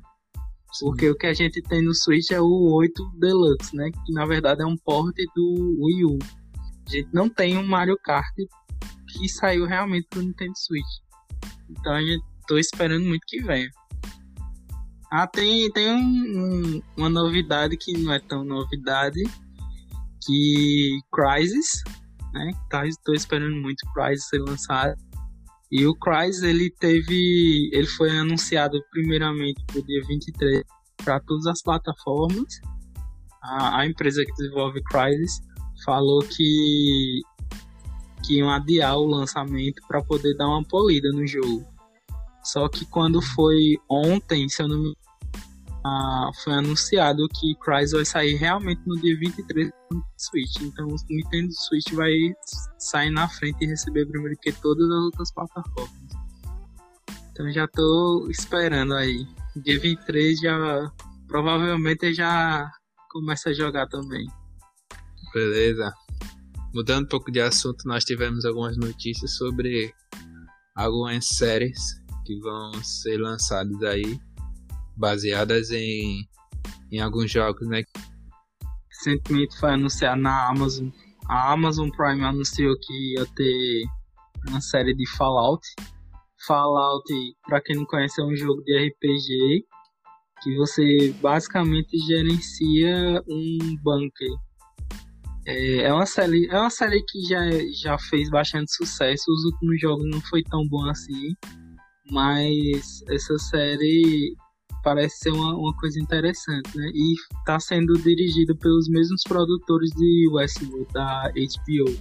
Sim. 0.72 0.86
Porque 0.86 1.10
o 1.10 1.16
que 1.16 1.28
a 1.28 1.34
gente 1.34 1.62
tem 1.64 1.82
no 1.82 1.94
Switch 1.94 2.32
é 2.32 2.40
o 2.40 2.74
8 2.76 3.12
Deluxe, 3.20 3.76
né? 3.76 3.90
Que 4.06 4.14
na 4.14 4.26
verdade 4.26 4.62
é 4.62 4.66
um 4.66 4.78
port 4.78 5.16
do 5.36 5.78
Wii 5.82 6.06
U. 6.06 6.20
A 6.88 6.92
gente 6.92 7.10
não 7.14 7.28
tem 7.28 7.58
um 7.58 7.66
Mario 7.66 7.98
Kart 8.04 8.34
que 9.12 9.28
saiu 9.30 9.66
realmente 9.66 10.08
pro 10.10 10.22
Nintendo 10.22 10.54
Switch. 10.58 10.86
Então 11.70 11.96
gente 12.00 12.24
tô 12.48 12.58
esperando 12.58 13.06
muito 13.06 13.24
que 13.28 13.42
venha. 13.42 13.70
Ah, 15.12 15.28
tem, 15.28 15.72
tem 15.72 15.92
um, 15.92 15.98
um, 15.98 16.82
uma 16.98 17.10
novidade 17.10 17.76
que 17.78 17.98
não 17.98 18.14
é 18.14 18.20
tão 18.20 18.44
novidade, 18.44 19.22
que 20.24 21.00
Crysis, 21.12 21.84
né? 22.32 22.52
Tá, 22.70 22.84
tô 23.04 23.14
esperando 23.14 23.56
muito 23.56 23.84
Crysis 23.94 24.28
ser 24.28 24.40
lançado. 24.40 24.96
E 25.72 25.86
o 25.86 25.96
Crysis 25.96 26.44
ele 26.44 26.70
teve, 26.80 27.70
ele 27.74 27.88
foi 27.88 28.10
anunciado 28.12 28.80
primeiramente 28.92 29.64
pro 29.66 29.84
dia 29.84 30.02
23 30.08 30.64
para 31.04 31.20
todas 31.22 31.46
as 31.48 31.62
plataformas. 31.62 32.60
A, 33.42 33.80
a 33.80 33.86
empresa 33.88 34.24
que 34.24 34.32
desenvolve 34.34 34.82
Crysis 34.84 35.40
falou 35.86 36.20
que 36.22 37.22
que 38.24 38.38
iam 38.38 38.50
adiar 38.50 38.98
o 38.98 39.06
lançamento 39.06 39.82
para 39.88 40.04
poder 40.04 40.36
dar 40.36 40.48
uma 40.48 40.64
polida 40.64 41.12
no 41.12 41.26
jogo. 41.26 41.66
Só 42.44 42.68
que 42.68 42.86
quando 42.86 43.22
foi 43.22 43.78
ontem, 43.90 44.48
se 44.50 44.62
eu 44.62 44.68
não 44.68 44.78
me 44.78 44.96
ah, 45.86 46.30
foi 46.44 46.54
anunciado 46.54 47.28
que 47.30 47.56
Crysis 47.56 47.94
vai 47.94 48.06
sair 48.06 48.36
realmente 48.36 48.82
no 48.86 49.00
dia 49.00 49.18
23 49.18 49.72
no 49.92 50.04
Switch. 50.18 50.58
Então 50.62 50.88
o 50.88 50.96
Nintendo 51.10 51.54
Switch 51.54 51.92
vai 51.94 52.12
sair 52.78 53.10
na 53.10 53.28
frente 53.30 53.64
e 53.64 53.68
receber 53.68 54.06
primeiro 54.06 54.38
que 54.42 54.52
todas 54.52 54.90
as 54.90 55.04
outras 55.04 55.32
plataformas. 55.32 56.10
Então 57.32 57.50
já 57.52 57.68
tô 57.68 58.28
esperando 58.30 58.94
aí. 58.94 59.26
Dia 59.56 59.80
23 59.80 60.40
já 60.40 60.92
provavelmente 61.28 62.14
já 62.14 62.70
começa 63.10 63.50
a 63.50 63.54
jogar 63.54 63.88
também. 63.88 64.28
Beleza. 65.34 65.94
Mudando 66.74 67.06
um 67.06 67.08
pouco 67.10 67.32
de 67.32 67.42
assunto, 67.42 67.88
nós 67.88 68.04
tivemos 68.04 68.46
algumas 68.46 68.78
notícias 68.78 69.36
sobre 69.36 69.92
algumas 70.76 71.26
séries 71.26 71.80
que 72.24 72.40
vão 72.40 72.72
ser 72.84 73.18
lançadas 73.18 73.82
aí, 73.82 74.20
baseadas 74.96 75.72
em, 75.72 76.24
em 76.92 77.00
alguns 77.00 77.32
jogos, 77.32 77.68
né? 77.68 77.84
Recentemente 78.88 79.58
foi 79.58 79.72
anunciado 79.72 80.22
na 80.22 80.48
Amazon. 80.48 80.90
A 81.28 81.54
Amazon 81.54 81.90
Prime 81.90 82.24
anunciou 82.24 82.76
que 82.80 83.14
ia 83.16 83.26
ter 83.36 83.84
uma 84.48 84.62
série 84.62 84.94
de 84.94 85.10
Fallout. 85.18 85.66
Fallout, 86.46 87.04
para 87.48 87.62
quem 87.62 87.78
não 87.78 87.86
conhece, 87.86 88.22
é 88.22 88.24
um 88.24 88.36
jogo 88.36 88.62
de 88.64 88.78
RPG 88.78 89.66
que 90.44 90.56
você 90.56 91.14
basicamente 91.20 91.98
gerencia 91.98 93.24
um 93.28 93.76
bunker 93.82 94.30
é, 95.50 95.82
é, 95.82 95.94
uma 95.94 96.06
série, 96.06 96.48
é 96.48 96.60
uma 96.60 96.70
série 96.70 97.04
que 97.04 97.22
já, 97.24 97.42
já 97.82 97.98
fez 97.98 98.30
bastante 98.30 98.72
sucesso. 98.72 99.32
Os 99.32 99.46
últimos 99.46 99.82
jogos 99.82 100.06
não 100.08 100.22
foi 100.22 100.44
tão 100.44 100.68
bom 100.68 100.88
assim, 100.88 101.34
mas 102.12 103.02
essa 103.10 103.36
série 103.40 104.36
parece 104.84 105.18
ser 105.18 105.32
uma, 105.32 105.56
uma 105.56 105.76
coisa 105.78 106.00
interessante, 106.00 106.78
né? 106.78 106.92
E 106.94 107.16
está 107.40 107.60
sendo 107.60 107.94
dirigida 107.94 108.56
pelos 108.56 108.88
mesmos 108.90 109.24
produtores 109.24 109.90
de 109.92 110.30
Westworld 110.32 110.94
da 110.94 111.32
HBO. 111.32 112.00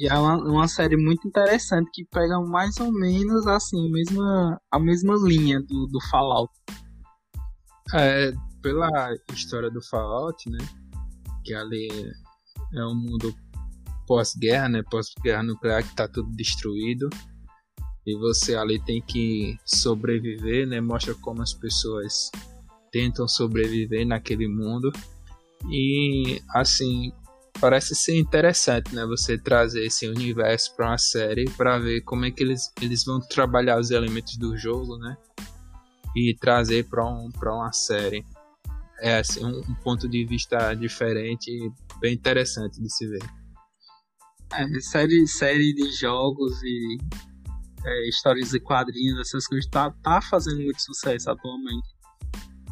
E 0.00 0.08
é 0.08 0.14
uma, 0.14 0.36
uma 0.36 0.68
série 0.68 0.96
muito 0.96 1.28
interessante 1.28 1.90
que 1.92 2.06
pega 2.06 2.40
mais 2.40 2.78
ou 2.78 2.90
menos 2.90 3.46
assim, 3.46 3.88
a 3.88 3.92
mesma, 3.92 4.60
a 4.72 4.78
mesma 4.78 5.14
linha 5.22 5.60
do, 5.60 5.86
do 5.86 6.00
Fallout. 6.10 6.52
É, 7.94 8.32
pela 8.62 9.14
história 9.34 9.70
do 9.70 9.82
Fallout, 9.82 10.48
né? 10.48 10.58
Que 11.44 11.52
ali 11.52 11.88
é 12.74 12.84
um 12.84 12.94
mundo 12.94 13.34
pós-guerra, 14.06 14.68
né? 14.68 14.82
Pós-guerra 14.90 15.42
nuclear 15.42 15.86
que 15.86 15.94
tá 15.94 16.08
tudo 16.08 16.30
destruído. 16.34 17.08
E 18.06 18.16
você 18.16 18.56
ali 18.56 18.82
tem 18.82 19.02
que 19.02 19.58
sobreviver, 19.64 20.66
né? 20.66 20.80
Mostra 20.80 21.14
como 21.14 21.42
as 21.42 21.52
pessoas 21.52 22.30
tentam 22.90 23.28
sobreviver 23.28 24.06
naquele 24.06 24.48
mundo. 24.48 24.90
E 25.70 26.40
assim, 26.54 27.12
parece 27.60 27.94
ser 27.94 28.18
interessante, 28.18 28.94
né? 28.94 29.04
Você 29.06 29.36
trazer 29.36 29.84
esse 29.84 30.08
universo 30.08 30.74
para 30.74 30.88
uma 30.88 30.98
série 30.98 31.44
para 31.50 31.78
ver 31.78 32.00
como 32.02 32.24
é 32.24 32.30
que 32.30 32.42
eles, 32.42 32.72
eles 32.80 33.04
vão 33.04 33.20
trabalhar 33.20 33.78
os 33.78 33.90
elementos 33.90 34.36
do 34.36 34.56
jogo, 34.56 34.96
né? 34.96 35.16
E 36.16 36.34
trazer 36.40 36.88
para 36.88 37.04
um, 37.04 37.30
uma 37.42 37.72
série 37.72 38.24
é 39.00 39.18
assim, 39.18 39.44
um, 39.44 39.58
um, 39.60 39.74
ponto 39.82 40.08
de 40.08 40.24
vista 40.24 40.74
diferente 40.74 41.50
bem 42.00 42.14
interessante 42.14 42.80
de 42.80 42.92
se 42.92 43.06
ver. 43.06 43.22
É, 44.52 44.80
série, 44.80 45.26
série 45.26 45.74
de 45.74 45.90
jogos 45.92 46.62
e 46.62 46.98
é, 47.84 48.08
histórias 48.08 48.54
e 48.54 48.60
quadrinhos, 48.60 49.20
essas 49.20 49.46
coisas, 49.46 49.68
tá, 49.70 49.90
tá 50.02 50.20
fazendo 50.20 50.62
muito 50.62 50.80
sucesso 50.80 51.30
atualmente. 51.30 51.88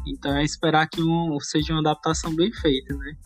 Então 0.07 0.35
é 0.35 0.43
esperar 0.43 0.87
que 0.87 1.01
um, 1.01 1.37
seja 1.39 1.73
uma 1.73 1.81
adaptação 1.81 2.33
bem 2.35 2.51
feita, 2.51 2.95
né? 2.95 3.17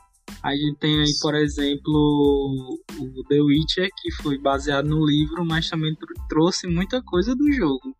A 0.43 0.55
gente 0.55 0.79
tem 0.79 1.00
aí, 1.00 1.12
por 1.22 1.36
exemplo, 1.36 2.79
o 2.98 3.24
The 3.27 3.39
Witcher, 3.41 3.89
que 4.01 4.12
foi 4.24 4.39
baseado 4.39 4.88
no 4.88 5.05
livro, 5.05 5.46
mas 5.46 5.70
também 5.70 5.96
trouxe 6.27 6.67
muita 6.67 7.01
coisa 7.03 7.36
do 7.36 7.51
jogo. 7.51 7.96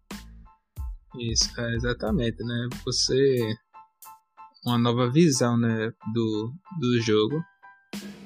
Isso, 1.20 1.50
é, 1.60 1.76
exatamente, 1.76 2.44
né? 2.44 2.70
Você 2.84 3.56
uma 4.66 4.78
nova 4.78 5.10
visão 5.10 5.58
né, 5.58 5.92
do, 6.14 6.54
do 6.80 7.02
jogo. 7.02 7.44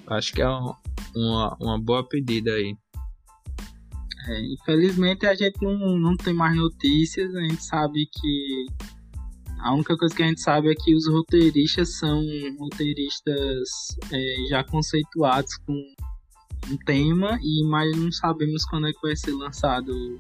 Acho 0.08 0.34
que 0.34 0.42
é 0.42 0.50
um, 0.50 0.74
uma, 1.15 1.58
uma 1.60 1.80
boa 1.82 2.08
pedida 2.08 2.51
aí. 2.51 2.75
É, 4.27 4.54
infelizmente 4.54 5.25
a 5.25 5.36
gente 5.36 5.62
não, 5.62 6.00
não 6.00 6.18
tem 6.18 6.34
mais 6.34 6.56
notícias, 6.56 7.36
a 7.36 7.42
gente 7.42 7.63
sabe 7.63 8.08
que 8.12 8.65
a 9.60 9.74
única 9.74 9.96
coisa 9.98 10.15
que 10.15 10.24
a 10.24 10.27
gente 10.27 10.42
sabe 10.42 10.72
é 10.72 10.75
que 10.75 10.96
os 10.96 11.08
roteiristas 11.08 11.98
são 11.98 12.24
roteiristas 12.60 13.70
é, 14.12 14.36
já 14.50 14.63
conceituados 14.63 15.58
com 15.65 15.74
um 16.70 16.77
tema, 16.86 17.38
e 17.42 17.63
mas 17.68 17.96
não 17.96 18.12
sabemos 18.12 18.65
quando 18.65 18.88
é 18.88 18.94
que 18.94 19.01
vai 19.01 19.15
ser 19.15 19.32
lançado 19.34 20.20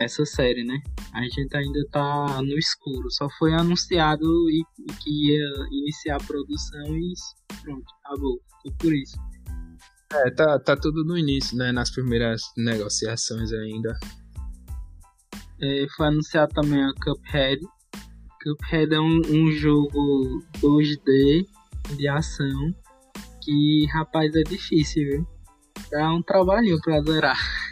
essa 0.00 0.24
série, 0.24 0.64
né? 0.64 0.80
A 1.12 1.22
gente 1.22 1.56
ainda 1.56 1.84
tá 1.90 2.42
no 2.42 2.58
escuro. 2.58 3.10
Só 3.10 3.28
foi 3.38 3.52
anunciado 3.52 4.24
e, 4.50 4.62
e 4.78 4.92
que 4.94 5.30
ia 5.30 5.68
iniciar 5.72 6.16
a 6.16 6.24
produção 6.24 6.96
e 6.96 7.12
pronto, 7.62 7.84
acabou. 8.04 8.40
Foi 8.62 8.72
por 8.78 8.94
isso. 8.94 9.16
É, 10.12 10.30
tá, 10.30 10.58
tá 10.58 10.76
tudo 10.76 11.04
no 11.04 11.18
início, 11.18 11.56
né? 11.56 11.70
Nas 11.72 11.90
primeiras 11.90 12.42
negociações 12.56 13.52
ainda. 13.52 13.98
É, 15.60 15.86
foi 15.96 16.06
anunciado 16.06 16.52
também 16.54 16.82
a 16.82 16.92
Cuphead. 17.02 17.60
Cuphead 18.42 18.94
é 18.94 19.00
um, 19.00 19.20
um 19.28 19.50
jogo 19.50 20.42
2D 20.60 21.46
de 21.96 22.08
ação 22.08 22.74
que, 23.42 23.86
rapaz, 23.92 24.34
é 24.34 24.42
difícil, 24.42 25.04
viu? 25.04 25.26
Dá 25.90 26.12
um 26.12 26.22
trabalhinho 26.22 26.78
pra 26.80 27.00
zerar. 27.02 27.38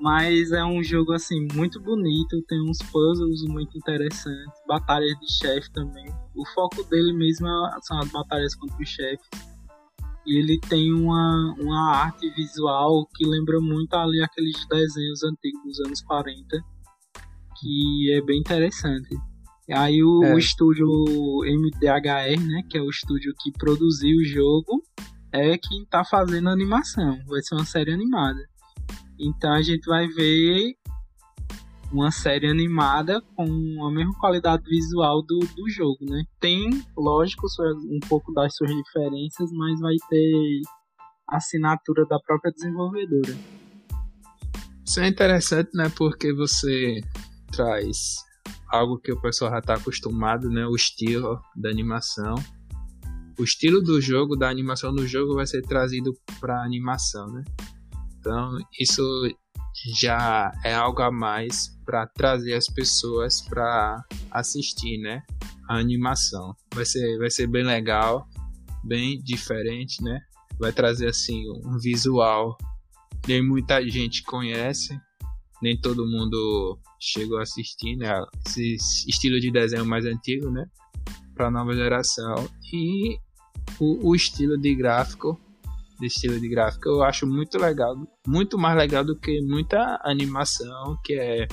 Mas 0.00 0.50
é 0.50 0.64
um 0.64 0.82
jogo 0.82 1.12
assim 1.12 1.46
muito 1.52 1.78
bonito, 1.78 2.42
tem 2.48 2.58
uns 2.62 2.78
puzzles 2.90 3.42
muito 3.46 3.76
interessantes, 3.76 4.62
batalhas 4.66 5.12
de 5.20 5.30
chefe 5.30 5.70
também. 5.72 6.06
O 6.34 6.46
foco 6.54 6.82
dele 6.84 7.12
mesmo 7.12 7.46
é, 7.46 7.78
são 7.82 7.98
as 7.98 8.10
batalhas 8.10 8.54
contra 8.54 8.82
os 8.82 8.88
chefes. 8.88 9.28
E 10.26 10.38
ele 10.38 10.58
tem 10.58 10.92
uma, 10.92 11.54
uma 11.58 11.96
arte 11.96 12.30
visual 12.30 13.06
que 13.14 13.26
lembra 13.26 13.60
muito 13.60 13.94
ali 13.94 14.22
aqueles 14.22 14.66
desenhos 14.68 15.22
antigos 15.22 15.62
dos 15.64 15.80
anos 15.80 16.00
40, 16.02 16.46
que 17.58 18.12
é 18.12 18.22
bem 18.22 18.40
interessante. 18.40 19.14
Aí 19.70 20.02
o, 20.02 20.24
é. 20.24 20.34
o 20.34 20.38
estúdio 20.38 20.86
MDHR, 21.44 22.40
né, 22.40 22.62
que 22.68 22.78
é 22.78 22.80
o 22.80 22.88
estúdio 22.88 23.34
que 23.38 23.52
produziu 23.52 24.18
o 24.18 24.24
jogo, 24.24 24.82
é 25.32 25.58
quem 25.58 25.84
tá 25.84 26.04
fazendo 26.04 26.48
a 26.48 26.52
animação. 26.52 27.18
Vai 27.26 27.40
ser 27.42 27.54
uma 27.54 27.64
série 27.64 27.92
animada. 27.92 28.40
Então 29.20 29.52
a 29.52 29.60
gente 29.60 29.84
vai 29.84 30.08
ver 30.08 30.74
uma 31.92 32.10
série 32.10 32.48
animada 32.48 33.20
com 33.36 33.44
a 33.84 33.92
mesma 33.92 34.14
qualidade 34.18 34.62
visual 34.64 35.22
do, 35.22 35.40
do 35.40 35.68
jogo, 35.68 35.98
né? 36.02 36.24
Tem, 36.40 36.70
lógico, 36.96 37.46
um 37.90 38.00
pouco 38.08 38.32
das 38.32 38.54
suas 38.54 38.70
diferenças, 38.70 39.50
mas 39.52 39.78
vai 39.80 39.96
ter 40.08 40.60
assinatura 41.28 42.06
da 42.06 42.18
própria 42.20 42.52
desenvolvedora. 42.52 43.36
Isso 44.86 45.00
é 45.00 45.08
interessante, 45.08 45.70
né? 45.74 45.92
Porque 45.96 46.32
você 46.32 47.00
traz 47.52 48.16
algo 48.68 48.98
que 48.98 49.12
o 49.12 49.20
pessoal 49.20 49.50
já 49.50 49.58
está 49.58 49.74
acostumado, 49.74 50.48
né? 50.48 50.66
O 50.66 50.74
estilo 50.74 51.40
da 51.56 51.68
animação. 51.68 52.36
O 53.38 53.44
estilo 53.44 53.82
do 53.82 54.00
jogo, 54.00 54.36
da 54.36 54.48
animação 54.48 54.94
do 54.94 55.06
jogo, 55.06 55.34
vai 55.34 55.46
ser 55.46 55.62
trazido 55.62 56.12
para 56.40 56.60
a 56.60 56.64
animação, 56.64 57.26
né? 57.28 57.44
Então, 58.20 58.58
isso 58.78 59.02
já 59.98 60.52
é 60.62 60.74
algo 60.74 61.00
a 61.00 61.10
mais 61.10 61.68
para 61.86 62.06
trazer 62.06 62.54
as 62.54 62.66
pessoas 62.66 63.40
para 63.40 64.04
assistir, 64.30 64.98
né? 64.98 65.22
A 65.68 65.78
animação. 65.78 66.54
Vai 66.74 66.84
ser, 66.84 67.18
vai 67.18 67.30
ser 67.30 67.46
bem 67.46 67.64
legal, 67.64 68.28
bem 68.84 69.18
diferente, 69.22 70.02
né? 70.02 70.20
Vai 70.58 70.72
trazer 70.72 71.08
assim 71.08 71.48
um 71.64 71.78
visual 71.78 72.56
que 73.22 73.40
muita 73.40 73.82
gente 73.88 74.22
conhece, 74.22 74.98
nem 75.62 75.78
todo 75.80 76.06
mundo 76.06 76.78
chegou 76.98 77.38
a 77.38 77.42
assistir, 77.42 77.96
né? 77.96 78.08
Esse 78.46 78.76
estilo 79.08 79.40
de 79.40 79.50
desenho 79.50 79.86
mais 79.86 80.04
antigo, 80.04 80.50
né? 80.50 80.66
Para 81.34 81.50
nova 81.50 81.74
geração 81.74 82.34
e 82.70 83.18
o, 83.78 84.10
o 84.10 84.14
estilo 84.14 84.58
de 84.58 84.74
gráfico 84.74 85.40
de 86.00 86.06
estilo 86.06 86.40
de 86.40 86.48
gráfico 86.48 86.88
eu 86.88 87.02
acho 87.02 87.26
muito 87.26 87.58
legal, 87.58 87.96
muito 88.26 88.58
mais 88.58 88.76
legal 88.76 89.04
do 89.04 89.16
que 89.16 89.40
muita 89.42 90.00
animação 90.04 90.98
que 91.04 91.14
é 91.14 91.46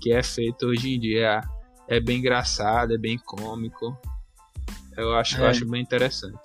que 0.00 0.12
é 0.12 0.22
feita 0.22 0.66
hoje 0.66 0.94
em 0.94 1.00
dia. 1.00 1.40
É 1.88 2.00
bem 2.00 2.18
engraçado, 2.18 2.94
é 2.94 2.98
bem 2.98 3.18
cômico. 3.18 3.96
Eu 4.96 5.14
acho, 5.14 5.36
é. 5.36 5.40
eu 5.40 5.46
acho 5.46 5.66
bem 5.68 5.82
interessante. 5.82 6.38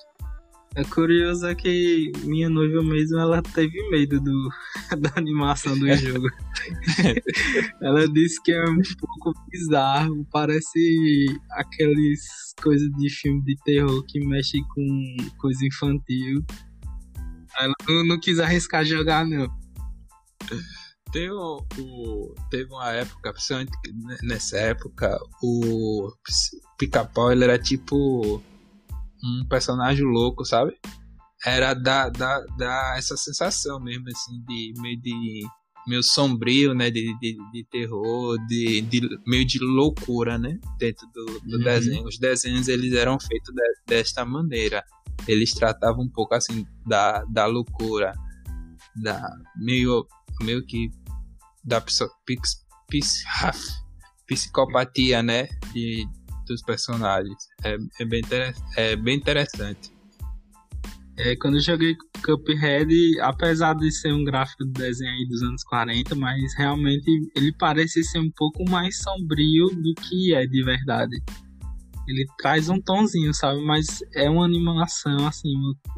É 0.73 0.85
curioso 0.85 1.45
é 1.47 1.53
que 1.53 2.11
minha 2.23 2.49
noiva 2.49 2.81
mesmo 2.81 3.19
ela 3.19 3.41
teve 3.41 3.89
medo 3.89 4.21
do, 4.21 4.49
da 4.99 5.11
animação 5.17 5.77
do 5.77 5.93
jogo. 5.95 6.27
ela 7.81 8.07
disse 8.07 8.41
que 8.41 8.53
é 8.53 8.63
um 8.63 8.81
pouco 8.99 9.39
bizarro, 9.49 10.25
parece 10.31 11.25
aqueles 11.51 12.21
coisas 12.61 12.89
de 12.97 13.09
filme 13.09 13.43
de 13.43 13.55
terror 13.65 14.01
que 14.07 14.25
mexe 14.25 14.61
com 14.73 15.17
coisa 15.37 15.65
infantil. 15.65 16.43
Ela 17.59 17.73
não, 17.87 18.05
não 18.05 18.19
quis 18.19 18.39
arriscar 18.39 18.85
jogar, 18.85 19.25
não. 19.25 19.47
Tem 21.11 21.29
o, 21.29 21.65
o, 21.77 22.35
teve 22.49 22.71
uma 22.71 22.89
época, 22.91 23.33
principalmente 23.33 23.71
nessa 24.23 24.57
época, 24.57 25.19
o 25.43 26.09
Pica-Pau 26.77 27.31
era 27.31 27.59
tipo 27.59 28.41
um 29.23 29.45
personagem 29.49 30.05
louco, 30.05 30.45
sabe? 30.45 30.77
Era 31.45 31.73
da, 31.73 32.07
da, 32.07 32.39
da 32.57 32.95
essa 32.97 33.17
sensação 33.17 33.79
mesmo, 33.79 34.05
assim, 34.07 34.41
de 34.47 34.73
meio 34.79 35.01
de 35.01 35.45
meio 35.87 36.03
sombrio, 36.03 36.73
né, 36.75 36.91
de, 36.91 37.17
de, 37.19 37.37
de 37.51 37.65
terror, 37.69 38.37
de, 38.45 38.81
de, 38.81 39.01
meio 39.25 39.43
de 39.43 39.57
loucura, 39.59 40.37
né, 40.37 40.59
dentro 40.77 41.07
do, 41.13 41.25
do 41.41 41.57
uhum. 41.57 41.63
desenho. 41.63 42.05
Os 42.05 42.19
desenhos 42.19 42.67
eles 42.67 42.93
eram 42.93 43.19
feitos 43.19 43.53
de, 43.53 43.61
desta 43.87 44.23
maneira 44.23 44.83
eles 45.27 45.51
tratavam 45.51 46.03
um 46.05 46.09
pouco 46.09 46.35
assim 46.35 46.65
da, 46.85 47.23
da 47.25 47.45
loucura, 47.45 48.13
da 48.95 49.29
meio, 49.55 50.05
meio 50.41 50.65
que 50.65 50.89
da 51.63 51.81
pis, 51.81 52.65
pis, 52.89 53.23
psicopatia, 54.27 55.21
né, 55.21 55.47
de, 55.73 56.05
dos 56.47 56.61
personagens. 56.63 57.37
É, 57.63 57.77
é, 57.99 58.05
bem, 58.05 58.21
é 58.75 58.95
bem 58.95 59.17
interessante. 59.17 59.91
É, 61.17 61.35
quando 61.35 61.55
eu 61.57 61.61
joguei 61.61 61.95
Cuphead, 62.23 62.89
apesar 63.21 63.75
de 63.75 63.91
ser 63.91 64.13
um 64.13 64.23
gráfico 64.23 64.65
de 64.65 64.71
desenho 64.71 65.11
aí 65.11 65.27
dos 65.27 65.43
anos 65.43 65.63
40, 65.63 66.15
mas 66.15 66.41
realmente 66.57 67.31
ele 67.35 67.53
parece 67.59 68.03
ser 68.03 68.19
um 68.19 68.31
pouco 68.35 68.63
mais 68.69 68.97
sombrio 68.97 69.67
do 69.67 69.93
que 70.01 70.33
é 70.33 70.45
de 70.45 70.63
verdade. 70.63 71.21
Ele 72.07 72.25
traz 72.37 72.69
um 72.69 72.79
tonzinho, 72.81 73.33
sabe? 73.33 73.61
Mas 73.61 73.99
é 74.13 74.29
uma 74.29 74.45
animação, 74.45 75.27
assim, 75.27 75.53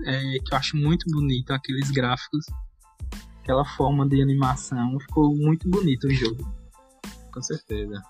é, 0.05 0.39
que 0.39 0.53
eu 0.53 0.57
acho 0.57 0.77
muito 0.77 1.05
bonito, 1.09 1.51
aqueles 1.51 1.89
gráficos, 1.91 2.45
aquela 3.41 3.65
forma 3.65 4.07
de 4.07 4.21
animação. 4.21 4.99
Ficou 4.99 5.35
muito 5.35 5.69
bonito 5.69 6.07
o 6.07 6.13
jogo. 6.13 6.53
Com 7.31 7.41
certeza. 7.41 8.01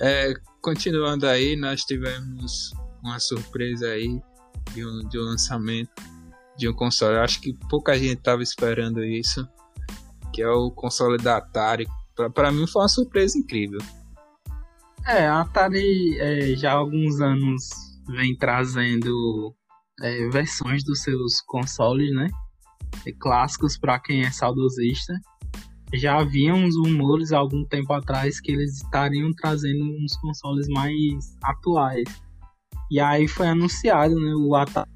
É, 0.00 0.34
continuando 0.60 1.26
aí, 1.26 1.56
nós 1.56 1.82
tivemos 1.84 2.72
uma 3.02 3.18
surpresa 3.18 3.88
aí 3.88 4.20
de 4.74 4.84
um, 4.84 5.08
de 5.08 5.18
um 5.18 5.22
lançamento 5.22 6.02
de 6.56 6.68
um 6.68 6.72
console. 6.72 7.18
Acho 7.18 7.40
que 7.40 7.52
pouca 7.68 7.96
gente 7.96 8.18
estava 8.18 8.42
esperando 8.42 9.04
isso, 9.04 9.46
que 10.32 10.42
é 10.42 10.48
o 10.48 10.70
console 10.70 11.18
da 11.18 11.38
Atari. 11.38 11.86
Para 12.32 12.52
mim 12.52 12.66
foi 12.66 12.82
uma 12.82 12.88
surpresa 12.88 13.38
incrível. 13.38 13.80
É, 15.06 15.26
a 15.26 15.42
Atari 15.42 16.18
é, 16.18 16.56
já 16.56 16.72
há 16.72 16.76
alguns 16.76 17.20
anos 17.20 17.68
vem 18.08 18.34
trazendo 18.36 19.54
é, 20.00 20.28
versões 20.30 20.82
dos 20.82 21.02
seus 21.02 21.42
consoles, 21.42 22.10
né? 22.14 22.26
É, 23.06 23.12
clássicos 23.12 23.76
para 23.76 23.98
quem 24.00 24.22
é 24.22 24.30
saudosista. 24.30 25.12
Já 25.92 26.18
havia 26.18 26.54
uns 26.54 26.74
rumores 26.76 27.32
há 27.32 27.38
algum 27.38 27.64
tempo 27.66 27.92
atrás 27.92 28.40
que 28.40 28.52
eles 28.52 28.82
estariam 28.82 29.30
trazendo 29.34 29.84
uns 29.84 30.16
consoles 30.16 30.66
mais 30.68 31.36
atuais. 31.42 32.08
E 32.90 32.98
aí 32.98 33.28
foi 33.28 33.48
anunciado, 33.48 34.14
né, 34.14 34.34
o 34.34 34.54
Atari, 34.54 34.90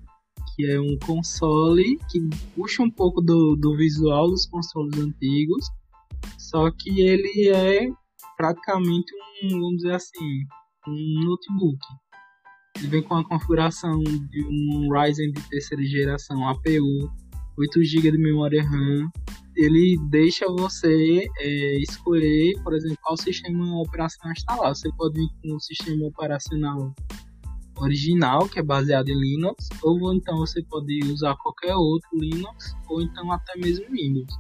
que 0.57 0.71
é 0.71 0.81
um 0.81 0.99
console 1.05 1.99
que 2.11 2.19
puxa 2.57 2.83
um 2.83 2.91
pouco 2.91 3.21
do, 3.21 3.57
do 3.57 3.77
visual 3.77 4.29
dos 4.29 4.47
consoles 4.47 4.99
antigos, 4.99 5.67
só 6.39 6.71
que 6.71 7.01
ele 7.01 7.51
é 7.51 7.91
praticamente 8.39 9.13
um, 9.43 9.49
vamos 9.49 9.77
dizer 9.79 9.95
assim, 9.95 10.45
um 10.87 11.25
notebook. 11.25 11.79
Ele 12.77 12.87
vem 12.87 13.03
com 13.03 13.17
a 13.17 13.29
configuração 13.29 13.99
de 13.99 14.47
um 14.47 14.89
Ryzen 14.93 15.33
de 15.33 15.43
terceira 15.49 15.85
geração 15.85 16.49
APU, 16.49 17.11
8 17.59 17.83
GB 17.83 18.13
de 18.13 18.19
memória 18.19 18.63
RAM. 18.63 19.11
Ele 19.57 19.99
deixa 20.11 20.47
você 20.47 21.27
é, 21.41 21.83
escolher, 21.83 22.55
por 22.63 22.73
exemplo, 22.73 22.97
qual 23.03 23.17
sistema 23.17 23.81
operacional 23.83 24.33
instalar. 24.33 24.75
Você 24.75 24.89
pode 24.97 25.19
vir 25.19 25.29
com 25.43 25.57
o 25.57 25.61
sistema 25.61 26.07
operacional 26.07 26.95
original, 27.79 28.49
que 28.49 28.61
é 28.61 28.63
baseado 28.63 29.09
em 29.09 29.19
Linux, 29.19 29.69
ou 29.83 30.15
então 30.15 30.37
você 30.37 30.63
pode 30.65 31.01
usar 31.07 31.37
qualquer 31.37 31.75
outro 31.75 32.09
Linux, 32.15 32.77
ou 32.89 33.03
então 33.03 33.33
até 33.33 33.59
mesmo 33.59 33.87
Windows. 33.91 34.33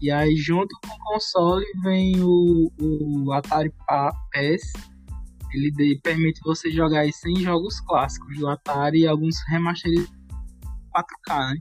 E 0.00 0.10
aí, 0.10 0.36
junto 0.36 0.68
com 0.82 0.94
o 0.94 1.14
console, 1.14 1.66
vem 1.82 2.22
o, 2.22 2.70
o 2.80 3.32
Atari 3.32 3.72
PAS. 3.86 4.72
Ele 5.52 5.70
de, 5.72 6.00
permite 6.02 6.40
você 6.44 6.70
jogar 6.70 7.00
aí 7.00 7.12
100 7.12 7.40
jogos 7.40 7.80
clássicos 7.80 8.36
do 8.38 8.48
Atari 8.48 9.00
e 9.00 9.06
alguns 9.06 9.36
remasterizados 9.48 10.18
4K, 10.94 11.50
né? 11.50 11.58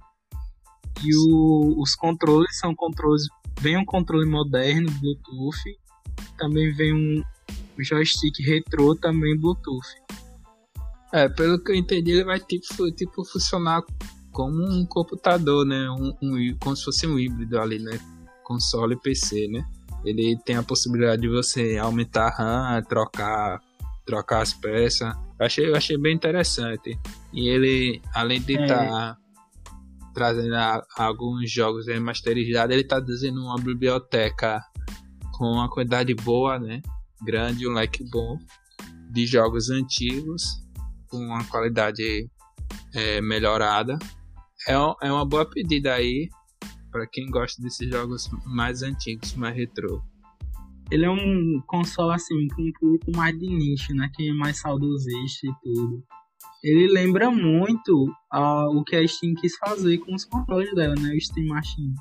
E 1.03 1.15
o, 1.15 1.81
os 1.81 1.95
controles 1.95 2.57
são 2.59 2.75
controles. 2.75 3.23
Vem 3.59 3.77
um 3.77 3.85
controle 3.85 4.27
moderno, 4.27 4.91
Bluetooth. 4.91 5.79
Também 6.37 6.71
vem 6.73 6.93
um 6.93 7.23
joystick 7.79 8.39
retrô, 8.45 8.95
também 8.95 9.39
Bluetooth. 9.39 9.87
É, 11.13 11.29
pelo 11.29 11.63
que 11.63 11.71
eu 11.71 11.75
entendi, 11.75 12.11
ele 12.11 12.25
vai 12.25 12.39
tipo, 12.39 12.91
tipo 12.91 13.23
funcionar 13.23 13.81
como 14.31 14.63
um 14.63 14.85
computador, 14.85 15.65
né? 15.65 15.89
Um, 15.89 16.13
um, 16.21 16.57
como 16.59 16.75
se 16.75 16.83
fosse 16.83 17.07
um 17.07 17.17
híbrido 17.17 17.59
ali, 17.59 17.79
né? 17.79 17.97
Console 18.47 18.95
e 18.95 18.99
PC, 19.01 19.49
né? 19.49 19.65
Ele 20.05 20.37
tem 20.45 20.55
a 20.55 20.63
possibilidade 20.63 21.21
de 21.21 21.27
você 21.27 21.77
aumentar 21.77 22.27
a 22.27 22.75
RAM, 22.75 22.83
trocar, 22.83 23.59
trocar 24.05 24.41
as 24.41 24.53
peças. 24.53 25.13
Eu 25.37 25.45
achei, 25.45 25.69
eu 25.69 25.75
achei 25.75 25.97
bem 25.97 26.15
interessante. 26.15 26.97
E 27.33 27.49
ele, 27.49 28.01
além 28.13 28.39
de 28.41 28.53
estar 28.53 28.85
é. 28.85 28.87
tá, 28.87 29.17
trazendo 30.13 30.55
a, 30.55 30.81
alguns 30.95 31.51
jogos 31.51 31.87
remasterizados, 31.87 32.71
ele 32.71 32.83
está 32.83 33.01
dizendo 33.01 33.41
uma 33.41 33.57
biblioteca 33.57 34.63
com 35.33 35.45
uma 35.45 35.69
quantidade 35.69 36.15
boa, 36.15 36.57
né? 36.57 36.81
Grande, 37.21 37.67
um 37.67 37.73
leque 37.73 38.09
bom 38.09 38.37
de 39.11 39.25
jogos 39.25 39.69
antigos 39.69 40.43
com 41.09 41.17
uma 41.17 41.43
qualidade 41.45 42.29
é, 42.93 43.19
melhorada. 43.19 43.99
É, 44.67 44.73
é 44.73 45.11
uma 45.11 45.25
boa 45.25 45.45
pedida 45.45 45.93
aí 45.93 46.29
para 46.97 47.05
quem 47.05 47.29
gosta 47.29 47.61
desses 47.61 47.87
jogos 47.87 48.27
mais 48.43 48.81
antigos, 48.81 49.35
mais 49.35 49.55
retrô. 49.55 50.01
Ele 50.89 51.05
é 51.05 51.09
um 51.09 51.61
console 51.67 52.15
assim 52.15 52.47
com 52.47 52.63
um 52.63 52.71
público 52.71 53.11
mais 53.15 53.37
de 53.37 53.47
nicho, 53.47 53.93
né? 53.93 54.09
Quem 54.15 54.29
é 54.29 54.33
mais 54.33 54.59
saudosista 54.59 55.45
e 55.45 55.53
tudo. 55.61 56.03
Ele 56.63 56.87
lembra 56.87 57.29
muito 57.29 58.05
uh, 58.33 58.75
o 58.75 58.83
que 58.83 58.95
a 58.95 59.07
Steam 59.07 59.35
quis 59.35 59.55
fazer 59.57 59.99
com 59.99 60.15
os 60.15 60.25
controles 60.25 60.73
dela, 60.73 60.95
né? 60.95 61.13
O 61.13 61.21
Steam 61.21 61.47
Machine. 61.47 61.93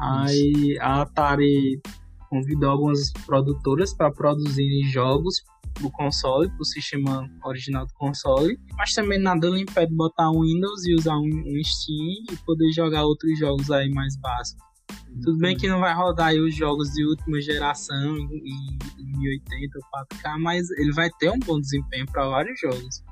Aí 0.00 0.76
a 0.80 1.02
Atari 1.02 1.80
convidou 2.28 2.70
algumas 2.70 3.12
produtoras 3.24 3.94
para 3.94 4.10
produzirem 4.10 4.90
jogos 4.90 5.36
do 5.80 5.90
console, 5.90 6.48
do 6.56 6.64
sistema 6.64 7.28
original 7.44 7.86
do 7.86 7.92
console, 7.94 8.58
mas 8.76 8.92
também 8.92 9.18
nada 9.18 9.48
lhe 9.48 9.62
impede 9.62 9.94
botar 9.94 10.30
um 10.30 10.42
Windows 10.42 10.86
e 10.86 10.94
usar 10.94 11.16
um, 11.16 11.26
um 11.26 11.64
Steam 11.64 12.24
e 12.32 12.36
poder 12.44 12.70
jogar 12.72 13.04
outros 13.04 13.38
jogos 13.38 13.70
aí 13.70 13.90
mais 13.90 14.16
básicos. 14.16 14.62
Tudo 15.22 15.38
bem 15.38 15.56
que 15.56 15.68
não 15.68 15.80
vai 15.80 15.94
rodar 15.94 16.28
aí 16.28 16.40
os 16.40 16.54
jogos 16.54 16.90
de 16.90 17.06
última 17.06 17.40
geração 17.40 18.16
em, 18.16 18.78
em 18.98 19.18
1080 19.18 19.78
ou 19.78 20.18
4K, 20.18 20.38
mas 20.38 20.70
ele 20.70 20.92
vai 20.92 21.08
ter 21.18 21.30
um 21.30 21.38
bom 21.38 21.60
desempenho 21.60 22.06
para 22.06 22.28
vários 22.28 22.58
jogos. 22.60 23.02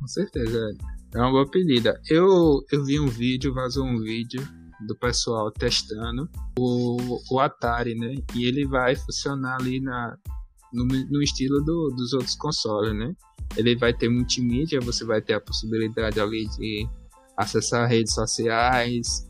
Com 0.00 0.06
certeza, 0.06 0.70
é 1.14 1.18
uma 1.18 1.30
boa 1.30 1.50
pedida. 1.50 2.00
Eu, 2.08 2.64
eu 2.70 2.84
vi 2.84 3.00
um 3.00 3.08
vídeo, 3.08 3.52
vazou 3.52 3.84
um 3.84 3.98
vídeo 3.98 4.40
do 4.86 4.96
pessoal 4.96 5.50
testando 5.50 6.28
o, 6.58 7.20
o 7.30 7.40
Atari, 7.40 7.94
né? 7.96 8.14
E 8.34 8.44
ele 8.44 8.64
vai 8.64 8.94
funcionar 8.94 9.56
ali 9.60 9.80
na, 9.80 10.16
no, 10.72 10.84
no 10.84 11.22
estilo 11.22 11.62
do, 11.62 11.88
dos 11.96 12.12
outros 12.12 12.36
consoles, 12.36 12.94
né? 12.94 13.14
Ele 13.56 13.76
vai 13.76 13.92
ter 13.92 14.08
multimídia, 14.08 14.80
você 14.80 15.04
vai 15.04 15.22
ter 15.22 15.34
a 15.34 15.40
possibilidade 15.40 16.20
ali 16.20 16.46
de 16.48 16.88
acessar 17.36 17.88
redes 17.88 18.14
sociais, 18.14 19.26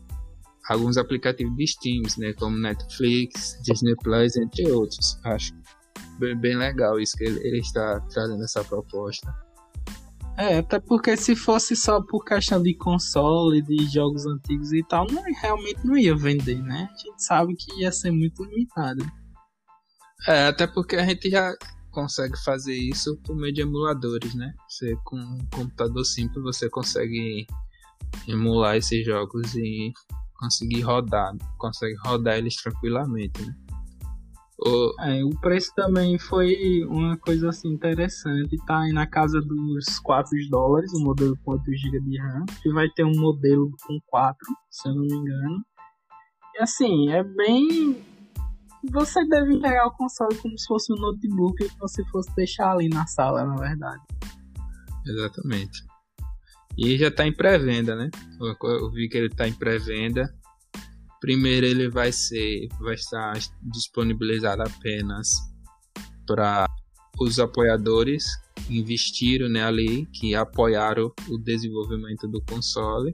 alguns 0.67 0.97
aplicativos 0.97 1.55
de 1.55 1.67
Steam, 1.67 2.01
né? 2.17 2.33
Como 2.33 2.57
Netflix, 2.57 3.57
Disney 3.63 3.95
Plus, 4.03 4.35
entre 4.35 4.69
outros. 4.71 5.17
Acho 5.23 5.53
bem, 6.19 6.37
bem 6.37 6.57
legal 6.57 6.99
isso 6.99 7.17
que 7.17 7.23
ele, 7.23 7.39
ele 7.47 7.59
está 7.59 7.99
trazendo 8.01 8.43
essa 8.43 8.63
proposta. 8.63 9.33
É, 10.37 10.59
até 10.59 10.79
porque 10.79 11.17
se 11.17 11.35
fosse 11.35 11.75
só 11.75 12.01
por 12.01 12.23
questão 12.23 12.61
de 12.63 12.73
console, 12.73 13.61
de 13.61 13.85
jogos 13.91 14.25
antigos 14.25 14.71
e 14.71 14.81
tal, 14.83 15.05
não, 15.11 15.21
realmente 15.41 15.85
não 15.85 15.97
ia 15.97 16.15
vender, 16.15 16.61
né? 16.61 16.87
A 16.89 16.97
gente 16.97 17.21
sabe 17.21 17.55
que 17.55 17.81
ia 17.81 17.91
ser 17.91 18.11
muito 18.11 18.43
limitado. 18.45 19.03
É, 20.27 20.47
até 20.47 20.67
porque 20.67 20.95
a 20.95 21.05
gente 21.05 21.29
já 21.29 21.53
consegue 21.91 22.37
fazer 22.43 22.75
isso 22.75 23.17
por 23.25 23.35
meio 23.35 23.53
de 23.53 23.61
emuladores, 23.61 24.35
né? 24.35 24.53
Você 24.67 24.95
com 25.03 25.17
um 25.17 25.39
computador 25.51 26.05
simples 26.05 26.43
você 26.43 26.69
consegue 26.69 27.45
emular 28.27 28.75
esses 28.75 29.05
jogos 29.05 29.55
e 29.55 29.91
conseguir 30.35 30.81
rodar, 30.81 31.35
consegue 31.57 31.95
rodar 32.05 32.37
eles 32.37 32.55
tranquilamente, 32.55 33.41
né? 33.41 33.55
O... 34.61 34.93
É, 35.01 35.23
o 35.23 35.29
preço 35.39 35.71
também 35.73 36.19
foi 36.19 36.83
uma 36.85 37.17
coisa 37.17 37.49
assim 37.49 37.69
interessante, 37.69 38.57
tá 38.65 38.79
aí 38.79 38.91
na 38.91 39.07
casa 39.07 39.39
dos 39.39 39.99
4 39.99 40.31
dólares, 40.49 40.91
o 40.93 40.99
modelo 40.99 41.37
com 41.43 41.51
8 41.51 41.63
GB 41.63 42.01
de 42.01 42.19
RAM, 42.19 42.45
que 42.61 42.69
vai 42.73 42.89
ter 42.89 43.05
um 43.05 43.17
modelo 43.17 43.71
com 43.87 43.97
4, 44.07 44.37
se 44.69 44.89
eu 44.89 44.95
não 44.95 45.01
me 45.01 45.13
engano. 45.13 45.65
E 46.55 46.61
assim, 46.61 47.09
é 47.09 47.23
bem 47.23 48.03
você 48.87 49.25
deve 49.27 49.55
entregar 49.55 49.87
o 49.87 49.91
console 49.91 50.35
como 50.37 50.57
se 50.57 50.65
fosse 50.65 50.93
um 50.93 50.95
notebook 50.95 51.67
que 51.67 51.79
você 51.79 52.03
fosse 52.05 52.33
deixar 52.35 52.71
ali 52.71 52.87
na 52.89 53.05
sala, 53.07 53.43
na 53.43 53.55
verdade. 53.55 54.01
Exatamente. 55.05 55.83
E 56.77 56.97
já 56.97 57.09
está 57.09 57.27
em 57.27 57.33
pré-venda, 57.33 57.95
né? 57.95 58.09
Eu 58.39 58.91
vi 58.91 59.09
que 59.09 59.17
ele 59.17 59.27
está 59.27 59.47
em 59.47 59.53
pré-venda. 59.53 60.33
Primeiro 61.19 61.65
ele 61.65 61.89
vai 61.89 62.11
ser, 62.11 62.69
vai 62.79 62.95
estar 62.95 63.33
disponibilizado 63.61 64.61
apenas 64.61 65.29
para 66.25 66.65
os 67.19 67.37
apoiadores 67.37 68.25
que 68.65 68.77
investiram 68.77 69.49
né, 69.49 69.63
ali, 69.63 70.05
que 70.13 70.33
apoiaram 70.35 71.11
o 71.27 71.37
desenvolvimento 71.37 72.27
do 72.29 72.41
console. 72.43 73.13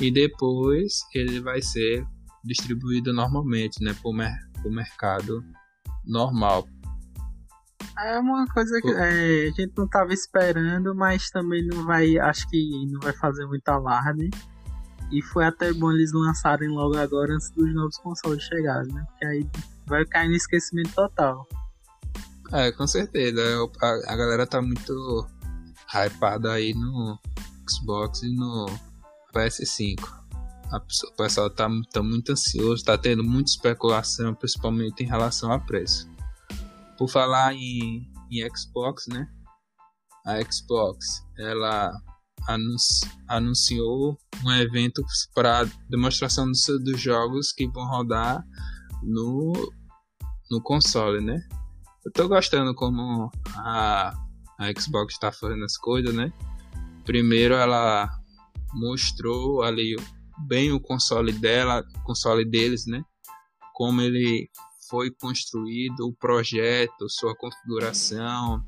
E 0.00 0.10
depois 0.10 1.00
ele 1.14 1.40
vai 1.40 1.62
ser 1.62 2.04
distribuído 2.44 3.12
normalmente, 3.12 3.82
né, 3.82 3.94
por, 4.02 4.14
o 4.64 4.70
mercado 4.70 5.44
normal. 6.04 6.66
É 7.98 8.18
uma 8.18 8.46
coisa 8.46 8.80
que 8.80 8.90
é, 8.90 9.48
a 9.48 9.50
gente 9.50 9.72
não 9.76 9.84
estava 9.84 10.12
esperando, 10.12 10.94
mas 10.94 11.30
também 11.30 11.66
não 11.66 11.84
vai, 11.84 12.16
acho 12.18 12.48
que 12.48 12.86
não 12.86 13.00
vai 13.00 13.12
fazer 13.12 13.44
muito 13.46 13.68
alarde. 13.68 14.30
E 15.10 15.22
foi 15.22 15.44
até 15.44 15.72
bom 15.72 15.90
eles 15.90 16.12
lançarem 16.12 16.68
logo 16.68 16.96
agora 16.96 17.34
antes 17.34 17.50
dos 17.50 17.74
novos 17.74 17.96
consoles 17.98 18.42
chegarem, 18.44 18.92
né? 18.92 19.04
Porque 19.08 19.24
aí 19.24 19.46
vai 19.86 20.04
cair 20.04 20.28
no 20.28 20.36
esquecimento 20.36 20.92
total. 20.94 21.48
É, 22.52 22.70
com 22.72 22.86
certeza. 22.86 23.40
A, 23.80 24.12
a 24.12 24.16
galera 24.16 24.46
tá 24.46 24.62
muito 24.62 25.26
hypada 25.92 26.52
aí 26.52 26.74
no 26.74 27.18
Xbox 27.68 28.22
e 28.22 28.34
no 28.34 28.66
PS5 29.34 30.17
o 30.72 31.16
pessoal 31.16 31.48
tá, 31.50 31.68
tá 31.92 32.02
muito 32.02 32.32
ansioso, 32.32 32.84
tá 32.84 32.98
tendo 32.98 33.24
muita 33.24 33.50
especulação, 33.50 34.34
principalmente 34.34 35.02
em 35.02 35.06
relação 35.06 35.50
a 35.50 35.58
preço. 35.58 36.08
Por 36.98 37.08
falar 37.08 37.54
em, 37.54 38.10
em 38.30 38.48
Xbox, 38.54 39.06
né? 39.08 39.28
A 40.26 40.36
Xbox, 40.42 41.24
ela 41.38 41.92
anunci, 42.46 43.06
anunciou 43.26 44.18
um 44.44 44.52
evento 44.52 45.02
para 45.34 45.64
demonstração 45.88 46.46
dos, 46.46 46.66
dos 46.84 47.00
jogos 47.00 47.52
que 47.52 47.66
vão 47.68 47.86
rodar 47.86 48.44
no, 49.02 49.52
no 50.50 50.60
console, 50.62 51.20
né? 51.20 51.40
Eu 52.04 52.12
tô 52.12 52.28
gostando 52.28 52.74
como 52.74 53.30
a, 53.54 54.14
a 54.58 54.80
Xbox 54.80 55.14
está 55.14 55.32
fazendo 55.32 55.64
as 55.64 55.76
coisas, 55.76 56.14
né? 56.14 56.32
Primeiro 57.04 57.54
ela 57.54 58.10
mostrou 58.74 59.62
ali 59.62 59.96
bem 60.46 60.72
o 60.72 60.80
console 60.80 61.32
dela, 61.32 61.84
console 62.04 62.44
deles, 62.44 62.86
né? 62.86 63.02
Como 63.74 64.00
ele 64.00 64.50
foi 64.88 65.10
construído, 65.10 66.06
o 66.06 66.14
projeto, 66.14 67.08
sua 67.08 67.34
configuração, 67.36 68.62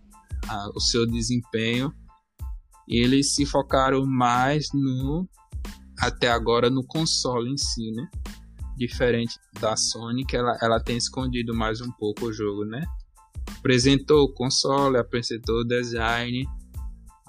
a, 0.48 0.68
o 0.74 0.80
seu 0.80 1.06
desempenho. 1.06 1.92
E 2.88 2.98
eles 2.98 3.34
se 3.34 3.46
focaram 3.46 4.04
mais 4.04 4.68
no 4.74 5.28
até 5.98 6.28
agora 6.28 6.70
no 6.70 6.84
console 6.84 7.50
em 7.50 7.56
si, 7.56 7.90
né? 7.92 8.08
Diferente 8.76 9.38
da 9.60 9.76
Sony, 9.76 10.24
que 10.24 10.36
ela, 10.36 10.56
ela 10.62 10.82
tem 10.82 10.96
escondido 10.96 11.54
mais 11.54 11.80
um 11.80 11.92
pouco 11.92 12.26
o 12.26 12.32
jogo, 12.32 12.64
né? 12.64 12.84
Apresentou 13.58 14.24
o 14.24 14.32
console, 14.32 14.96
apresentou 14.96 15.60
o 15.60 15.64
design, 15.64 16.46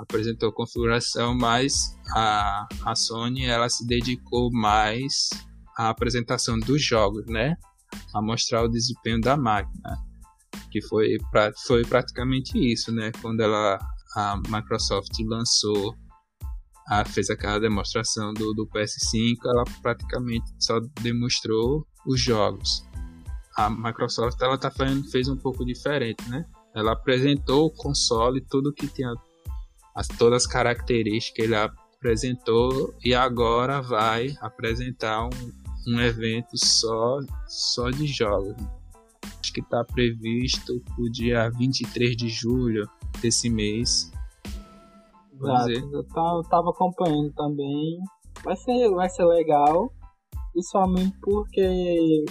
apresentou 0.01 0.51
configuração, 0.51 1.35
mas 1.35 1.95
a, 2.15 2.67
a 2.85 2.95
Sony 2.95 3.45
ela 3.45 3.69
se 3.69 3.85
dedicou 3.85 4.49
mais 4.51 5.29
à 5.77 5.89
apresentação 5.89 6.59
dos 6.59 6.83
jogos, 6.83 7.25
né? 7.27 7.55
A 8.13 8.21
mostrar 8.21 8.63
o 8.63 8.69
desempenho 8.69 9.21
da 9.21 9.37
máquina, 9.37 9.97
que 10.71 10.81
foi, 10.81 11.17
pra, 11.29 11.51
foi 11.65 11.83
praticamente 11.83 12.57
isso, 12.57 12.91
né? 12.91 13.11
Quando 13.21 13.41
ela, 13.41 13.79
a 14.15 14.37
Microsoft 14.49 15.11
lançou, 15.25 15.95
a, 16.87 17.05
fez 17.05 17.29
aquela 17.29 17.59
demonstração 17.59 18.33
do, 18.33 18.53
do 18.53 18.67
PS5, 18.67 19.35
ela 19.45 19.63
praticamente 19.81 20.45
só 20.59 20.79
demonstrou 21.01 21.85
os 22.07 22.19
jogos. 22.19 22.83
A 23.55 23.69
Microsoft 23.69 24.41
ela 24.41 24.57
tá 24.57 24.71
fazendo, 24.71 25.07
fez 25.11 25.27
um 25.27 25.37
pouco 25.37 25.63
diferente, 25.63 26.27
né? 26.29 26.45
Ela 26.73 26.93
apresentou 26.93 27.65
o 27.65 27.71
console, 27.71 28.41
tudo 28.49 28.73
que 28.73 28.87
tinha 28.87 29.13
as, 29.95 30.07
todas 30.07 30.43
as 30.43 30.47
características 30.47 31.35
que 31.35 31.41
ele 31.41 31.55
apresentou 31.55 32.93
e 33.03 33.13
agora 33.13 33.81
vai 33.81 34.35
apresentar 34.41 35.25
um, 35.25 35.29
um 35.87 35.99
evento 35.99 36.57
só, 36.57 37.19
só 37.47 37.89
de 37.89 38.07
jogos. 38.07 38.55
Acho 39.39 39.53
que 39.53 39.61
está 39.61 39.83
previsto 39.83 40.79
para 40.81 41.03
o 41.03 41.11
dia 41.11 41.49
23 41.49 42.15
de 42.15 42.29
julho 42.29 42.87
desse 43.21 43.49
mês. 43.49 44.11
Exato, 45.33 45.71
eu 45.71 46.41
estava 46.41 46.69
acompanhando 46.69 47.31
também. 47.33 47.99
Vai 48.43 48.55
ser, 48.55 48.89
vai 48.91 49.09
ser 49.09 49.25
legal, 49.25 49.91
principalmente 50.53 51.17
porque 51.21 52.25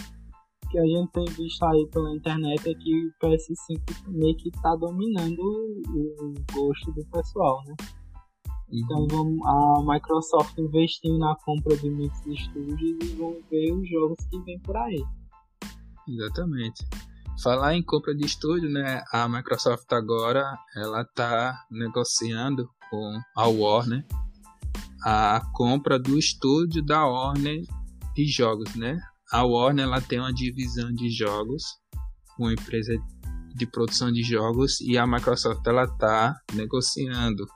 que 0.71 0.79
a 0.79 0.85
gente 0.85 1.11
tem 1.13 1.25
visto 1.25 1.63
aí 1.65 1.87
pela 1.89 2.15
internet 2.15 2.69
é 2.69 2.75
que 2.75 3.07
o 3.07 3.13
PS5 3.23 4.09
meio 4.09 4.37
que 4.37 4.51
tá 4.63 4.77
dominando 4.77 5.41
o 5.41 6.35
gosto 6.53 6.93
do 6.93 7.05
pessoal, 7.07 7.63
né? 7.67 7.75
Então 8.73 9.07
vamos, 9.11 9.45
a 9.45 9.83
Microsoft 9.85 10.57
investindo 10.59 11.19
na 11.19 11.35
compra 11.45 11.77
de 11.77 11.91
muitos 11.91 12.25
estúdios 12.27 12.99
e 13.03 13.17
vão 13.17 13.37
ver 13.51 13.73
os 13.73 13.89
jogos 13.89 14.25
que 14.31 14.39
vem 14.43 14.61
por 14.61 14.77
aí. 14.77 15.05
Exatamente. 16.09 16.87
Falar 17.43 17.75
em 17.75 17.83
compra 17.83 18.15
de 18.15 18.25
estúdio, 18.25 18.71
né? 18.71 19.03
A 19.13 19.29
Microsoft 19.29 19.93
agora 19.93 20.45
ela 20.77 21.05
tá 21.05 21.65
negociando 21.71 22.69
com 22.89 23.21
a 23.37 23.49
Warner 23.49 24.07
a 25.03 25.41
compra 25.53 25.99
do 25.99 26.19
estúdio 26.19 26.85
da 26.85 27.07
Warner 27.07 27.63
de 28.15 28.27
jogos, 28.27 28.75
né? 28.75 29.01
A 29.33 29.45
Warner 29.45 29.85
ela 29.85 30.01
tem 30.01 30.19
uma 30.19 30.33
divisão 30.33 30.93
de 30.93 31.09
jogos, 31.11 31.63
uma 32.39 32.53
empresa 32.53 32.93
de 33.55 33.67
produção 33.67 34.11
de 34.11 34.23
jogos 34.23 34.81
e 34.81 34.97
a 34.97 35.07
Microsoft 35.07 35.65
ela 35.67 35.87
tá 35.87 36.37
negociando 36.55 37.47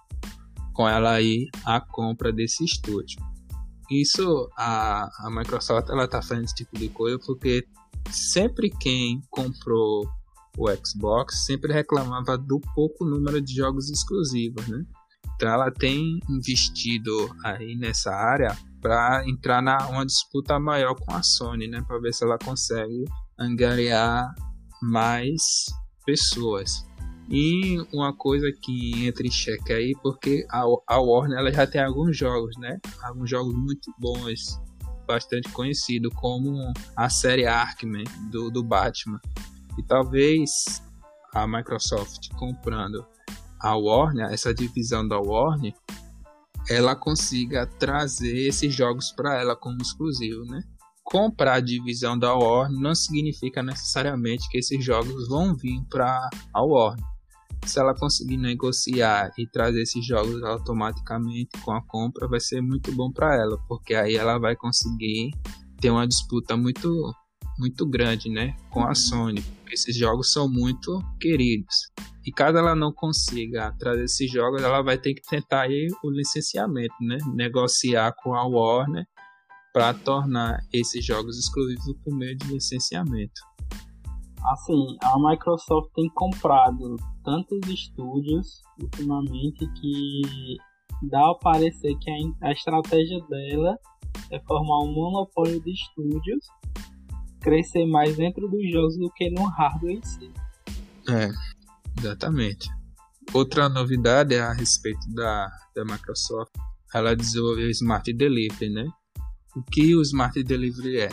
com 0.73 0.89
ela 0.89 1.13
aí 1.13 1.49
a 1.65 1.81
compra 1.81 2.33
desse 2.33 2.65
estúdio. 2.65 3.21
Isso 3.91 4.49
a, 4.57 5.09
a 5.27 5.31
Microsoft 5.31 5.89
ela 5.89 6.09
tá 6.09 6.23
fazendo 6.23 6.45
esse 6.45 6.55
tipo 6.55 6.79
de 6.79 6.89
coisa 6.89 7.19
porque 7.25 7.67
sempre 8.11 8.71
quem 8.71 9.21
comprou 9.31 10.09
o 10.57 10.69
Xbox 10.85 11.45
sempre 11.45 11.73
reclamava 11.73 12.39
do 12.39 12.61
pouco 12.75 13.05
número 13.05 13.41
de 13.41 13.55
jogos 13.55 13.91
exclusivos, 13.91 14.67
né? 14.69 14.85
Então 15.35 15.49
ela 15.49 15.71
tem 15.71 16.21
investido 16.29 17.35
aí 17.45 17.75
nessa 17.75 18.13
área 18.15 18.57
para 18.85 19.27
entrar 19.27 19.63
na 19.63 19.89
uma 19.89 20.05
disputa 20.05 20.61
maior 20.61 20.95
com 20.95 21.11
a 21.11 21.23
Sony, 21.23 21.67
né? 21.67 21.83
Para 21.89 21.99
ver 21.99 22.13
se 22.13 22.23
ela 22.23 22.37
consegue 22.37 23.07
angariar 23.39 24.31
mais 24.83 25.65
pessoas. 26.05 26.87
E 27.31 27.79
uma 27.95 28.15
coisa 28.15 28.53
que 28.53 29.07
entra 29.07 29.27
em 29.27 29.31
xeque 29.31 29.73
aí, 29.73 29.95
porque 30.03 30.47
a, 30.51 30.65
a 30.87 31.01
Warner 31.01 31.39
ela 31.39 31.51
já 31.51 31.67
tem 31.67 31.81
alguns 31.81 32.15
jogos, 32.15 32.55
né? 32.59 32.79
Alguns 33.03 33.31
jogos 33.31 33.55
muito 33.55 33.91
bons 33.99 34.61
bastante 35.07 35.49
conhecido 35.49 36.11
como 36.11 36.55
a 36.95 37.09
série 37.09 37.47
Arkman 37.47 38.05
do, 38.31 38.51
do 38.51 38.63
Batman. 38.63 39.19
E 39.79 39.83
talvez 39.83 40.83
a 41.35 41.47
Microsoft 41.47 42.29
comprando 42.35 43.03
a 43.59 43.75
Warner, 43.75 44.27
essa 44.27 44.53
divisão 44.53 45.09
da 45.09 45.19
Warner, 45.19 45.73
ela 46.69 46.97
consiga 46.97 47.67
trazer 47.67 48.49
esses 48.49 48.75
jogos 48.75 49.13
para 49.13 49.41
ela 49.41 49.57
como 49.57 49.81
exclusivo, 49.81 50.45
né? 50.45 50.63
Comprar 51.03 51.55
a 51.55 51.61
divisão 51.61 52.19
da 52.19 52.35
Warner 52.35 52.81
não 52.81 52.95
significa 52.95 53.63
necessariamente 53.63 54.49
que 54.49 54.59
esses 54.59 54.83
jogos 54.83 55.29
vão 55.29 55.55
vir 55.55 55.83
para 55.91 56.31
a 56.53 56.63
Warner 56.63 57.15
se 57.67 57.79
ela 57.79 57.95
conseguir 57.95 58.37
negociar 58.37 59.33
e 59.39 59.47
trazer 59.47 59.83
esses 59.83 60.05
jogos 60.05 60.43
automaticamente 60.43 61.59
com 61.65 61.73
a 61.73 61.83
compra, 61.83 62.29
vai 62.29 62.41
ser 62.41 62.61
muito 62.61 62.93
bom 62.93 63.11
para 63.11 63.35
ela, 63.35 63.59
porque 63.69 63.95
aí 63.95 64.17
ela 64.17 64.39
vai 64.39 64.55
conseguir 64.55 65.31
ter 65.81 65.91
uma 65.91 66.07
disputa 66.07 66.57
muito 66.57 66.89
muito 67.59 67.87
grande, 67.87 68.29
né, 68.29 68.57
com 68.71 68.85
a 68.85 68.95
Sony. 68.95 69.45
Esses 69.71 69.97
jogos 69.97 70.33
são 70.33 70.49
muito 70.49 71.03
queridos. 71.21 71.91
E 72.27 72.33
caso 72.33 72.57
ela 72.57 72.75
não 72.75 72.93
consiga 72.93 73.73
trazer 73.79 74.05
esses 74.05 74.31
jogos, 74.31 74.63
ela 74.63 74.83
vai 74.83 74.97
ter 74.97 75.15
que 75.15 75.23
tentar 75.23 75.63
aí 75.63 75.89
o 76.03 76.11
licenciamento, 76.11 76.95
né, 77.01 77.19
negociar 77.35 78.15
com 78.23 78.35
a 78.35 78.47
Warner 78.47 79.07
para 79.73 79.93
tornar 79.93 80.61
esses 80.73 81.05
jogos 81.05 81.39
exclusivos 81.39 81.95
por 82.05 82.15
meio 82.17 82.37
de 82.39 82.47
licenciamento. 82.47 83.41
Assim, 84.53 84.97
a 85.03 85.19
Microsoft 85.19 85.91
tem 85.95 86.09
comprado 86.11 86.97
tantos 87.25 87.59
estúdios 87.69 88.61
ultimamente 88.81 89.67
que 89.81 90.57
dá 91.03 91.31
a 91.31 91.35
parecer 91.35 91.97
que 91.99 92.11
a, 92.43 92.53
estratégia 92.53 93.19
dela 93.29 93.77
é 94.31 94.39
formar 94.41 94.85
um 94.85 94.93
monopólio 94.93 95.61
de 95.61 95.73
estúdios, 95.73 96.47
crescer 97.45 97.87
mais 97.87 98.17
dentro 98.17 98.49
dos 98.49 98.71
jogos 98.73 98.97
do 98.97 99.11
que 99.11 99.31
no 99.31 99.45
hardware 99.45 99.99
em 99.99 100.03
si. 100.03 100.31
É, 101.09 101.31
exatamente. 101.99 102.69
Outra 103.33 103.69
novidade 103.69 104.35
é 104.35 104.41
a 104.41 104.53
respeito 104.53 105.07
da, 105.15 105.53
da 105.77 105.85
Microsoft. 105.85 106.53
Ela 106.95 107.15
desenvolveu 107.15 107.67
o 107.67 107.71
Smart 107.71 108.11
Delivery, 108.13 108.71
né? 108.71 108.89
O 109.55 109.63
que 109.63 109.95
o 109.95 110.01
Smart 110.03 110.43
Delivery 110.43 111.01
é? 111.01 111.09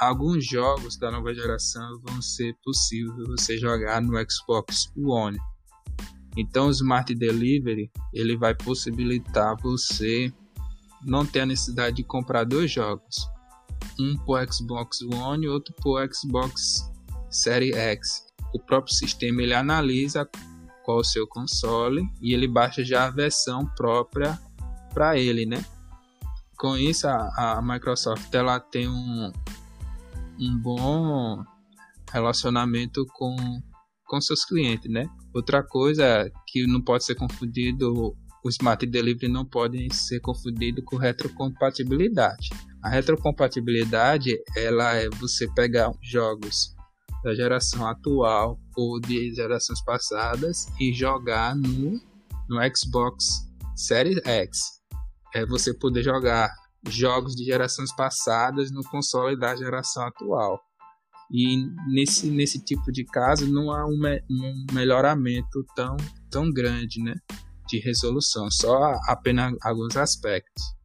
Alguns 0.00 0.46
jogos 0.46 0.98
da 0.98 1.10
nova 1.10 1.32
geração 1.34 2.00
vão 2.02 2.20
ser 2.20 2.54
possível 2.62 3.26
você 3.26 3.56
jogar 3.58 4.02
no 4.02 4.14
Xbox 4.30 4.92
One. 4.96 5.38
Então 6.36 6.68
o 6.68 6.70
Smart 6.70 7.14
Delivery 7.14 7.90
ele 8.12 8.36
vai 8.36 8.54
possibilitar 8.54 9.56
você 9.60 10.32
não 11.04 11.24
ter 11.24 11.40
a 11.40 11.46
necessidade 11.46 11.96
de 11.96 12.04
comprar 12.04 12.44
dois 12.44 12.70
jogos, 12.70 13.16
um 13.98 14.16
para 14.24 14.50
Xbox 14.50 15.00
One 15.02 15.46
e 15.46 15.48
outro 15.48 15.74
para 15.82 16.12
Xbox 16.12 16.90
Series 17.30 17.76
X. 17.76 18.26
O 18.54 18.58
próprio 18.58 18.94
sistema 18.94 19.42
ele 19.42 19.54
analisa 19.54 20.28
qual 20.84 20.98
o 20.98 21.04
seu 21.04 21.26
console 21.26 22.02
e 22.20 22.34
ele 22.34 22.48
baixa 22.48 22.84
já 22.84 23.06
a 23.06 23.10
versão 23.10 23.66
própria 23.76 24.38
para 24.92 25.18
ele, 25.18 25.46
né? 25.46 25.64
Com 26.58 26.76
isso 26.76 27.06
a, 27.06 27.58
a 27.58 27.62
Microsoft 27.62 28.32
ela 28.34 28.58
tem 28.58 28.88
um, 28.88 29.32
um 30.38 30.58
bom 30.58 31.44
relacionamento 32.12 33.06
com 33.14 33.36
com 34.10 34.20
seus 34.20 34.44
clientes, 34.44 34.90
né? 34.90 35.08
Outra 35.32 35.62
coisa 35.62 36.28
que 36.48 36.66
não 36.66 36.82
pode 36.82 37.04
ser 37.04 37.14
confundido, 37.14 38.16
o 38.44 38.48
Smart 38.48 38.84
Delivery 38.84 39.32
não 39.32 39.44
pode 39.44 39.94
ser 39.94 40.18
confundido 40.18 40.82
com 40.82 40.96
retrocompatibilidade. 40.96 42.50
A 42.82 42.88
retrocompatibilidade 42.88 44.38
ela 44.56 44.94
é 44.94 45.08
você 45.10 45.46
pegar 45.54 45.92
jogos 46.02 46.74
da 47.22 47.34
geração 47.34 47.86
atual 47.86 48.58
ou 48.74 48.98
de 48.98 49.34
gerações 49.34 49.82
passadas 49.84 50.66
e 50.80 50.92
jogar 50.94 51.54
no, 51.54 52.00
no 52.48 52.58
Xbox 52.74 53.26
Series 53.76 54.18
X. 54.24 54.80
É 55.34 55.44
você 55.44 55.74
poder 55.74 56.02
jogar 56.02 56.50
jogos 56.88 57.34
de 57.36 57.44
gerações 57.44 57.94
passadas 57.94 58.70
no 58.70 58.82
console 58.84 59.38
da 59.38 59.54
geração 59.54 60.02
atual. 60.04 60.58
E 61.30 61.64
nesse, 61.86 62.30
nesse 62.30 62.58
tipo 62.64 62.90
de 62.90 63.04
caso 63.04 63.46
não 63.46 63.70
há 63.70 63.86
um, 63.86 63.98
me, 63.98 64.22
um 64.30 64.66
melhoramento 64.72 65.64
tão, 65.76 65.96
tão 66.30 66.50
grande 66.50 67.00
né, 67.02 67.14
de 67.68 67.78
resolução, 67.78 68.50
só 68.50 68.94
apenas 69.06 69.54
alguns 69.62 69.96
aspectos. 69.96 70.79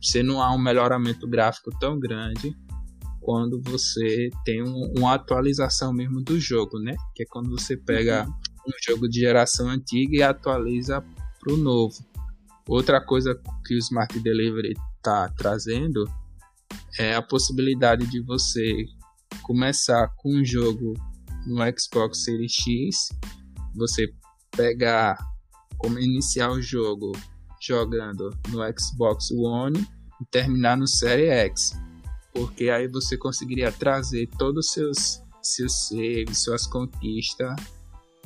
Você 0.00 0.22
não 0.22 0.42
há 0.42 0.54
um 0.54 0.58
melhoramento 0.58 1.26
gráfico 1.26 1.70
tão 1.78 1.98
grande 1.98 2.56
quando 3.20 3.60
você 3.62 4.28
tem 4.44 4.62
um, 4.62 4.92
uma 4.98 5.14
atualização 5.14 5.92
mesmo 5.92 6.20
do 6.20 6.38
jogo, 6.38 6.78
né? 6.78 6.94
Que 7.14 7.22
é 7.22 7.26
quando 7.26 7.50
você 7.50 7.76
pega 7.76 8.26
uhum. 8.26 8.32
um 8.68 8.72
jogo 8.86 9.08
de 9.08 9.20
geração 9.20 9.68
antiga 9.68 10.16
e 10.16 10.22
atualiza 10.22 11.02
para 11.40 11.54
o 11.54 11.56
novo. 11.56 11.96
Outra 12.68 13.02
coisa 13.02 13.34
que 13.66 13.74
o 13.74 13.78
Smart 13.78 14.18
Delivery 14.20 14.74
está 14.96 15.28
trazendo 15.30 16.04
é 16.98 17.14
a 17.14 17.22
possibilidade 17.22 18.06
de 18.06 18.20
você 18.20 18.84
começar 19.42 20.08
com 20.16 20.34
um 20.34 20.44
jogo 20.44 20.94
no 21.46 21.56
Xbox 21.78 22.24
Series 22.24 22.52
X, 22.52 23.08
você 23.74 24.06
pegar 24.50 25.16
como 25.78 25.98
iniciar 25.98 26.50
o 26.50 26.62
jogo 26.62 27.12
jogando 27.66 28.30
no 28.48 28.60
Xbox 28.78 29.30
One 29.30 29.86
e 30.20 30.24
terminar 30.30 30.76
no 30.76 30.86
Series 30.86 31.30
X, 31.30 31.80
porque 32.32 32.68
aí 32.68 32.88
você 32.88 33.16
conseguiria 33.16 33.72
trazer 33.72 34.28
todos 34.38 34.66
os 34.66 34.72
seus 34.72 35.24
seus 35.42 35.88
saves, 35.88 36.42
suas 36.42 36.66
conquistas 36.66 37.54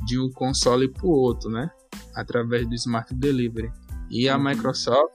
de 0.06 0.18
um 0.18 0.30
console 0.30 0.88
para 0.88 1.06
o 1.06 1.10
outro, 1.10 1.50
né? 1.50 1.70
Através 2.14 2.66
do 2.68 2.74
Smart 2.74 3.12
Delivery. 3.14 3.72
E 4.08 4.28
a 4.28 4.36
uhum. 4.36 4.44
Microsoft, 4.44 5.14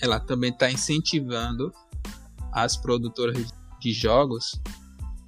ela 0.00 0.20
também 0.20 0.50
está 0.50 0.70
incentivando 0.70 1.72
as 2.52 2.76
produtoras 2.76 3.52
de 3.80 3.92
jogos 3.92 4.60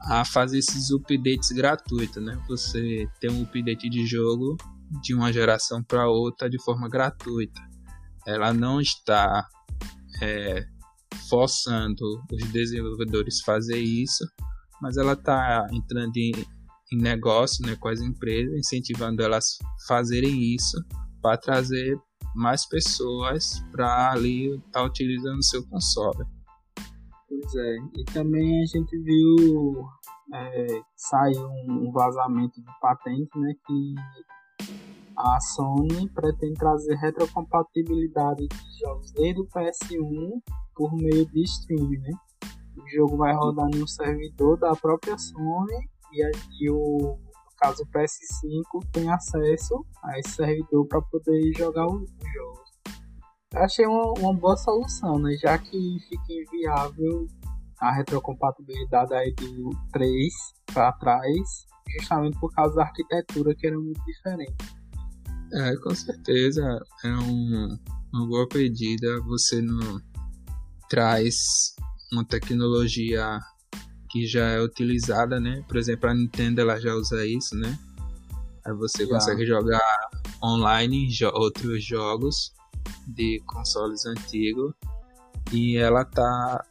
a 0.02 0.24
fazer 0.24 0.58
esses 0.58 0.90
updates 0.90 1.50
gratuitos, 1.50 2.22
né? 2.22 2.40
Você 2.48 3.08
tem 3.20 3.30
um 3.30 3.42
update 3.42 3.90
de 3.90 4.06
jogo 4.06 4.56
de 5.02 5.14
uma 5.14 5.32
geração 5.32 5.82
para 5.82 6.08
outra 6.08 6.48
de 6.48 6.62
forma 6.62 6.88
gratuita. 6.88 7.60
Ela 8.26 8.52
não 8.52 8.80
está 8.80 9.46
é, 10.22 10.66
forçando 11.28 12.04
os 12.32 12.52
desenvolvedores 12.52 13.40
fazer 13.40 13.78
isso, 13.78 14.24
mas 14.80 14.96
ela 14.96 15.12
está 15.12 15.66
entrando 15.72 16.16
em, 16.16 16.32
em 16.92 16.96
negócio 16.96 17.64
né, 17.66 17.76
com 17.76 17.88
as 17.88 18.00
empresas, 18.00 18.58
incentivando 18.58 19.22
elas 19.22 19.58
a 19.62 19.86
fazerem 19.86 20.54
isso 20.54 20.76
para 21.22 21.36
trazer 21.36 21.98
mais 22.34 22.66
pessoas 22.66 23.60
para 23.72 24.12
ali 24.12 24.54
estar 24.56 24.70
tá 24.80 24.84
utilizando 24.84 25.38
o 25.38 25.44
seu 25.44 25.66
console. 25.66 26.24
Pois 27.28 27.54
é, 27.54 27.76
e 27.96 28.04
também 28.12 28.62
a 28.62 28.66
gente 28.66 28.96
viu 28.98 29.88
é, 30.34 30.82
sair 30.96 31.38
um, 31.38 31.90
vazamento 31.92 32.60
de 32.60 32.80
patente, 32.80 33.38
né, 33.38 33.54
que 33.66 33.94
a 35.20 35.40
Sony 35.40 36.08
pretende 36.10 36.54
trazer 36.54 36.94
retrocompatibilidade 36.96 38.48
de 38.48 38.78
jogos 38.80 39.12
desde 39.12 39.40
o 39.40 39.46
PS1 39.46 40.40
por 40.74 40.94
meio 40.94 41.26
de 41.26 41.42
streaming, 41.42 41.98
né? 41.98 42.12
O 42.76 42.88
jogo 42.96 43.16
vai 43.18 43.34
rodar 43.34 43.68
um 43.74 43.86
servidor 43.86 44.58
da 44.58 44.74
própria 44.74 45.18
Sony 45.18 45.88
e, 46.12 46.30
e 46.60 46.70
o 46.70 47.18
no 47.18 47.56
caso 47.58 47.82
o 47.82 47.86
PS5 47.86 48.90
tem 48.90 49.10
acesso 49.10 49.84
a 50.02 50.18
esse 50.18 50.30
servidor 50.30 50.86
para 50.86 51.02
poder 51.02 51.52
jogar 51.54 51.86
o 51.86 52.06
jogo. 52.34 52.60
Achei 53.54 53.86
uma, 53.86 54.12
uma 54.18 54.32
boa 54.32 54.56
solução, 54.56 55.18
né? 55.18 55.34
Já 55.36 55.58
que 55.58 55.98
fica 56.08 56.32
inviável 56.32 57.26
a 57.78 57.92
retrocompatibilidade 57.92 59.12
aí 59.12 59.34
do 59.34 59.70
3 59.92 60.32
para 60.72 60.92
trás, 60.92 61.66
justamente 61.98 62.38
por 62.38 62.50
causa 62.52 62.76
da 62.76 62.82
arquitetura 62.84 63.54
que 63.54 63.66
era 63.66 63.76
muito 63.78 64.02
diferente. 64.06 64.79
É, 65.52 65.76
com 65.76 65.94
certeza 65.94 66.80
é 67.04 67.08
um, 67.08 67.78
uma 68.12 68.26
boa 68.26 68.48
pedida. 68.48 69.20
Você 69.22 69.60
não 69.60 70.00
traz 70.88 71.74
uma 72.12 72.24
tecnologia 72.24 73.40
que 74.10 74.26
já 74.26 74.46
é 74.46 74.60
utilizada, 74.60 75.40
né? 75.40 75.64
Por 75.68 75.76
exemplo, 75.76 76.10
a 76.10 76.14
Nintendo 76.14 76.60
ela 76.60 76.80
já 76.80 76.94
usa 76.94 77.24
isso, 77.24 77.56
né? 77.56 77.78
Aí 78.64 78.74
você 78.74 79.06
já. 79.06 79.14
consegue 79.14 79.46
jogar 79.46 79.80
online 80.42 81.08
jo 81.10 81.30
outros 81.32 81.84
jogos 81.84 82.52
de 83.06 83.40
consoles 83.46 84.04
antigos 84.06 84.72
e 85.52 85.76
ela 85.76 86.04
tá 86.04 86.64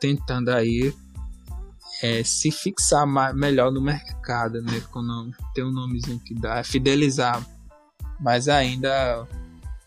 tentando 0.00 0.50
aí 0.50 0.94
é, 2.02 2.22
se 2.22 2.50
fixar 2.50 3.06
mais, 3.06 3.34
melhor 3.34 3.72
no 3.72 3.80
mercado, 3.80 4.60
né? 4.60 4.80
Com 4.90 5.02
nome, 5.02 5.34
tem 5.54 5.64
um 5.64 5.72
nomezinho 5.72 6.20
que 6.20 6.34
dá, 6.34 6.58
é 6.58 6.64
fidelizar 6.64 7.44
mais 8.24 8.48
ainda 8.48 9.28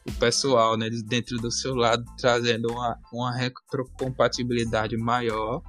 o 0.07 0.11
pessoal, 0.19 0.77
né? 0.77 0.89
Dentro 1.07 1.37
do 1.37 1.51
seu 1.51 1.75
lado, 1.75 2.05
trazendo 2.17 2.71
uma, 2.71 2.97
uma 3.11 3.35
retrocompatibilidade 3.35 4.95
maior 4.95 5.63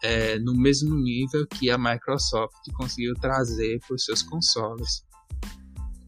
é, 0.00 0.38
no 0.38 0.54
mesmo 0.54 0.94
nível 0.94 1.44
que 1.48 1.68
a 1.68 1.76
Microsoft 1.76 2.54
conseguiu 2.74 3.14
trazer 3.14 3.80
para 3.80 3.96
os 3.96 4.04
seus 4.04 4.22
consoles. 4.22 5.04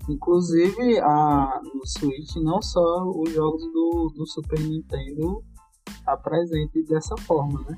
Inclusive, 0.09 1.01
a, 1.01 1.61
no 1.75 1.85
Switch, 1.85 2.37
não 2.37 2.63
só 2.63 3.03
os 3.11 3.33
jogos 3.33 3.61
do, 3.73 4.13
do 4.17 4.27
Super 4.29 4.61
Nintendo 4.61 5.43
está 5.89 6.17
presente 6.17 6.85
dessa 6.85 7.17
forma, 7.17 7.61
né? 7.69 7.77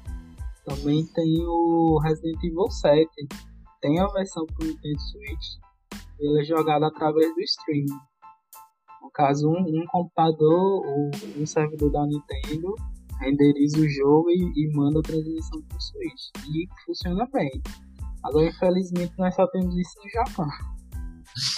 Também 0.67 1.07
tem 1.07 1.45
o 1.47 1.99
Resident 1.99 2.45
Evil 2.45 2.71
7. 2.71 3.09
Tem 3.81 3.99
a 3.99 4.07
versão 4.09 4.47
para 4.47 4.65
o 4.65 4.69
Nintendo 4.69 5.01
Switch. 5.01 5.62
Ele 6.19 6.41
é 6.41 6.45
jogado 6.45 6.85
através 6.85 7.35
do 7.35 7.41
streaming. 7.41 7.99
No 9.03 9.11
caso, 9.11 9.49
um, 9.49 9.83
um 9.83 9.87
computador 9.87 10.87
ou 10.87 11.11
um 11.37 11.47
servidor 11.47 11.91
da 11.91 12.07
Nintendo 12.07 12.75
renderiza 13.21 13.79
o 13.79 13.89
jogo 13.89 14.31
e, 14.31 14.53
e 14.57 14.73
manda 14.75 15.01
a 15.01 15.03
transmissão 15.03 15.63
para 15.63 15.77
o 15.77 15.81
Switch. 15.81 16.47
E 16.49 16.67
funciona 16.87 17.27
bem. 17.33 17.51
Agora, 18.25 18.47
infelizmente, 18.47 19.13
nós 19.19 19.35
só 19.35 19.47
temos 19.49 19.77
isso 19.77 19.95
no 20.03 20.11
Japão. 20.11 20.49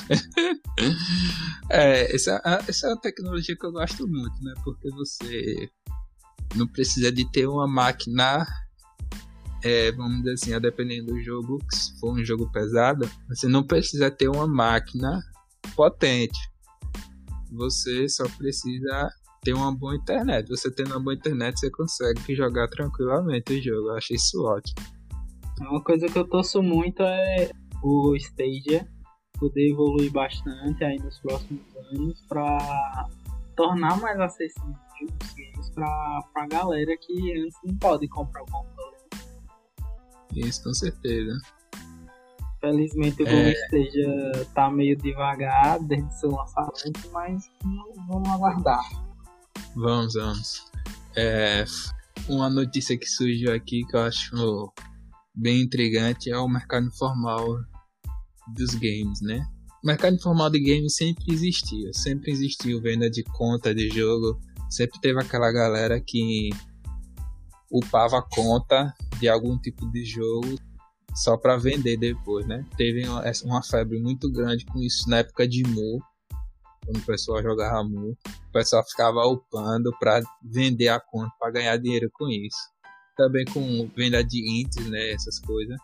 é, 1.71 2.15
essa, 2.15 2.41
essa 2.69 2.87
é 2.87 2.91
uma 2.91 3.01
tecnologia 3.01 3.57
que 3.59 3.67
eu 3.67 3.73
gosto 3.73 4.07
muito, 4.07 4.43
né? 4.43 4.55
Porque 4.63 4.89
você 4.91 5.71
não 6.55 6.67
precisa 6.69 7.11
de 7.11 7.31
ter 7.31 7.47
uma 7.47 7.67
máquina, 7.67 8.47
é, 9.65 9.91
vamos 9.93 10.19
dizer 10.19 10.33
assim, 10.35 10.61
dependendo 10.61 11.15
do 11.15 11.23
jogo, 11.23 11.59
se 11.73 11.99
for 11.99 12.13
um 12.13 12.23
jogo 12.23 12.51
pesado, 12.53 13.11
você 13.29 13.49
não 13.49 13.67
precisa 13.67 14.11
ter 14.11 14.29
uma 14.29 14.47
máquina 14.47 15.23
potente. 15.75 16.39
Você 17.51 18.07
só 18.11 18.29
precisa 18.37 19.11
ter 19.43 19.55
uma 19.55 19.75
boa 19.75 19.97
internet. 19.97 20.47
Você 20.49 20.71
tendo 20.71 20.91
uma 20.91 21.01
boa 21.01 21.15
internet, 21.15 21.59
você 21.59 21.71
consegue 21.71 22.35
jogar 22.35 22.69
tranquilamente 22.69 23.55
o 23.55 23.63
jogo. 23.63 23.89
Eu 23.89 23.97
achei 23.97 24.17
isso 24.17 24.45
ótimo. 24.45 24.87
Uma 25.61 25.83
coisa 25.83 26.07
que 26.09 26.19
eu 26.19 26.29
torço 26.29 26.63
muito 26.63 27.03
é 27.03 27.51
o 27.83 28.15
Stadia 28.17 28.87
poder 29.39 29.71
evoluir 29.71 30.13
bastante 30.13 30.85
aí 30.85 30.99
nos 30.99 31.19
próximos 31.21 31.63
anos 31.91 32.21
para 32.29 33.09
tornar 33.57 33.99
mais 34.01 34.21
acessível 34.21 34.75
os 35.03 35.35
games 35.35 35.71
para 35.71 36.21
a 36.35 36.47
galera 36.47 36.97
que 37.01 37.41
antes 37.41 37.59
não 37.65 37.77
pode 37.77 38.09
comprar 38.09 38.43
o 38.43 38.47
console. 38.47 38.74
Isso, 40.35 40.63
com 40.63 40.75
certeza. 40.75 41.39
Felizmente 42.61 43.23
o 43.23 43.29
é... 43.29 43.53
esteja 43.53 44.47
tá 44.55 44.71
meio 44.71 44.97
devagar 44.97 45.79
desde 45.81 46.19
seu 46.19 46.31
lançamento, 46.31 47.11
mas 47.13 47.45
vamos 48.09 48.29
aguardar. 48.29 48.83
Vamos, 49.77 50.15
vamos. 50.15 50.65
É, 51.17 51.65
uma 52.29 52.49
notícia 52.49 52.97
que 52.97 53.07
surgiu 53.07 53.53
aqui 53.53 53.85
que 53.85 53.97
eu 53.97 54.01
acho 54.01 54.73
bem 55.35 55.63
intrigante 55.63 56.31
é 56.31 56.39
o 56.39 56.49
mercado 56.49 56.87
informal 56.87 57.45
dos 58.55 58.75
games, 58.75 59.21
né? 59.21 59.47
O 59.83 59.87
mercado 59.87 60.15
informal 60.17 60.49
de 60.49 60.61
games 60.61 60.97
sempre 60.97 61.25
existiu, 61.33 61.93
sempre 61.93 62.31
existiu 62.33 62.81
venda 62.81 63.11
de 63.11 63.23
conta 63.25 63.75
de 63.75 63.91
jogo, 63.91 64.41
sempre 64.71 64.99
teve 65.01 65.21
aquela 65.21 65.53
galera 65.53 66.01
que 66.01 66.51
upava 67.75 68.23
conta 68.23 68.95
de 69.19 69.29
algum 69.29 69.59
tipo 69.59 69.91
de 69.91 70.05
jogo 70.05 70.57
só 71.13 71.37
para 71.37 71.57
vender 71.57 71.97
depois, 71.97 72.47
né? 72.47 72.65
Teve 72.77 73.05
uma, 73.09 73.63
febre 73.63 74.01
muito 74.01 74.31
grande 74.31 74.65
com 74.67 74.81
isso 74.81 75.09
na 75.11 75.19
época 75.19 75.47
de 75.47 75.63
Mu, 75.65 76.01
quando 76.85 76.99
o 76.99 77.07
pessoal 77.07 77.43
jogava 77.43 77.83
Mu, 77.83 78.11
o 78.11 78.53
pessoal 78.53 78.85
ficava 78.85 79.25
upando 79.27 79.91
para 79.99 80.21
vender 80.43 80.89
a 80.89 81.01
conta 81.01 81.33
para 81.39 81.51
ganhar 81.51 81.77
dinheiro 81.77 82.09
com 82.13 82.29
isso. 82.29 82.57
Também 83.17 83.45
com 83.45 83.89
venda 83.97 84.23
de 84.25 84.61
ints, 84.61 84.89
né? 84.89 85.13
Essas 85.13 85.41
coisas. 85.41 85.77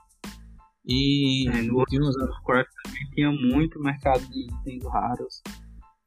E 0.87 1.49
é, 1.49 1.63
no 1.63 1.81
of 1.81 1.97
Warcraft 1.97 2.71
também 2.85 3.11
tinha 3.15 3.31
muito 3.31 3.81
mercado 3.81 4.27
de 4.29 4.47
itens 4.47 4.85
raros. 4.85 5.43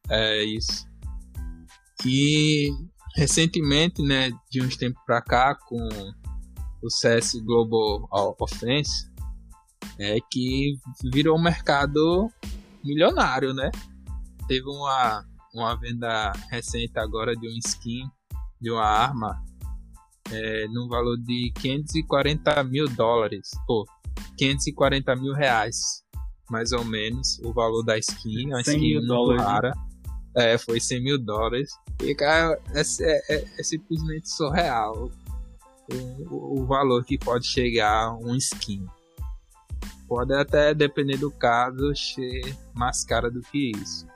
É 0.09 0.43
isso. 0.43 0.85
E 2.05 2.69
recentemente, 3.15 4.01
né, 4.01 4.31
de 4.49 4.61
uns 4.61 4.75
tempos 4.75 5.01
pra 5.05 5.21
cá, 5.21 5.55
com 5.55 5.87
o 6.81 6.89
CS 6.89 7.35
Global 7.45 8.07
Offense, 8.39 9.09
é 9.99 10.17
que 10.31 10.75
virou 11.11 11.37
um 11.37 11.41
mercado 11.41 12.29
milionário, 12.83 13.53
né? 13.53 13.69
Teve 14.47 14.67
uma, 14.67 15.25
uma 15.53 15.75
venda 15.75 16.33
recente 16.49 16.97
agora 16.97 17.35
de 17.35 17.47
um 17.47 17.57
skin 17.65 18.09
de 18.59 18.71
uma 18.71 18.85
arma 18.85 19.43
é, 20.31 20.67
no 20.69 20.87
valor 20.87 21.17
de 21.17 21.51
540 21.59 22.63
mil 22.63 22.87
dólares. 22.89 23.49
Pô, 23.67 23.85
540 24.37 25.15
mil 25.17 25.33
reais, 25.33 26.03
mais 26.49 26.71
ou 26.71 26.83
menos, 26.83 27.39
o 27.39 27.53
valor 27.53 27.83
da 27.83 27.97
skin. 27.97 28.47
Uma 28.47 28.61
skin 28.61 28.95
muito 28.95 29.07
dólares. 29.07 29.41
Né? 29.41 29.47
rara. 29.47 29.73
É, 30.35 30.57
foi 30.57 30.79
100 30.79 31.03
mil 31.03 31.17
dólares. 31.19 31.71
E, 32.01 32.15
cara, 32.15 32.59
é, 32.73 32.81
é, 32.81 33.35
é, 33.35 33.45
é 33.59 33.63
simplesmente 33.63 34.29
surreal 34.29 35.11
o, 36.29 36.61
o, 36.61 36.65
valor 36.65 37.03
que 37.03 37.17
pode 37.17 37.45
chegar 37.45 38.15
um 38.15 38.35
skin. 38.35 38.85
Pode 40.07 40.33
até, 40.33 40.73
depender 40.73 41.17
do 41.17 41.31
caso, 41.31 41.95
ser 41.95 42.41
mais 42.73 43.03
cara 43.03 43.29
do 43.29 43.41
que 43.41 43.71
isso. 43.71 44.07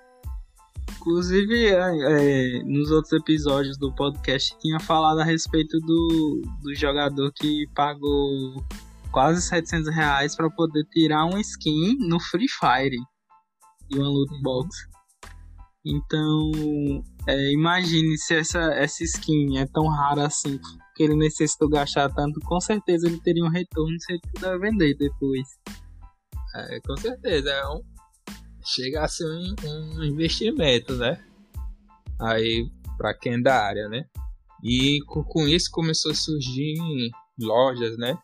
Inclusive, 1.00 1.68
é, 1.68 2.60
é, 2.60 2.64
nos 2.64 2.92
outros 2.92 3.14
episódios 3.14 3.78
do 3.78 3.94
podcast 3.94 4.58
tinha 4.60 4.80
falado 4.80 5.20
a 5.20 5.24
respeito 5.24 5.80
do, 5.80 6.42
do 6.62 6.76
jogador 6.76 7.32
que 7.34 7.66
pagou 7.74 8.64
quase 9.12 9.42
700 9.42 9.94
reais 9.94 10.36
para 10.36 10.50
poder 10.50 10.84
tirar 10.86 11.26
um 11.26 11.38
skin 11.40 11.98
no 12.00 12.20
Free 12.20 12.50
Fire 12.50 12.98
e 13.90 13.98
uma 13.98 14.10
loot 14.10 14.42
box. 14.42 14.88
Então, 15.86 16.52
é, 17.28 17.52
imagine 17.52 18.18
se 18.18 18.36
essa, 18.36 18.60
essa 18.74 19.04
skin 19.04 19.58
é 19.58 19.66
tão 19.66 19.88
rara 19.88 20.26
assim 20.26 20.60
que 20.96 21.04
ele 21.04 21.16
necessitou 21.16 21.70
gastar 21.70 22.10
tanto, 22.14 22.40
com 22.42 22.60
certeza 22.60 23.08
ele 23.08 23.22
teria 23.22 23.44
um 23.44 23.50
retorno 23.50 23.96
se 24.00 24.14
ele 24.14 24.22
puder 24.34 24.60
vender 24.60 24.96
depois. 24.96 25.48
É, 26.56 26.80
com 26.82 26.98
certeza, 26.98 27.52
é 27.52 27.68
um, 27.68 27.82
chega 28.66 29.04
a 29.04 29.08
ser 29.08 29.26
um, 29.26 29.56
um 29.66 30.04
investimento, 30.04 30.96
né? 30.96 31.24
Aí, 32.20 32.70
para 32.98 33.14
quem 33.14 33.36
é 33.36 33.42
da 33.42 33.64
área, 33.64 33.88
né? 33.88 34.06
E 34.64 35.00
com, 35.06 35.24
com 35.24 35.48
isso 35.48 35.70
começou 35.72 36.12
a 36.12 36.16
surgir 36.16 36.76
lojas, 37.40 37.96
né? 37.98 38.18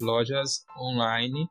lojas 0.00 0.64
online 0.78 1.48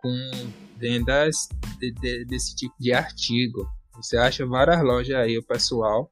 com 0.00 0.30
vendas 0.76 1.48
de, 1.78 1.92
de, 1.92 2.24
desse 2.24 2.54
tipo 2.54 2.74
de 2.78 2.92
artigo. 2.92 3.68
Você 3.98 4.16
acha 4.16 4.46
várias 4.46 4.82
lojas 4.82 5.16
aí, 5.16 5.36
o 5.36 5.44
pessoal 5.44 6.10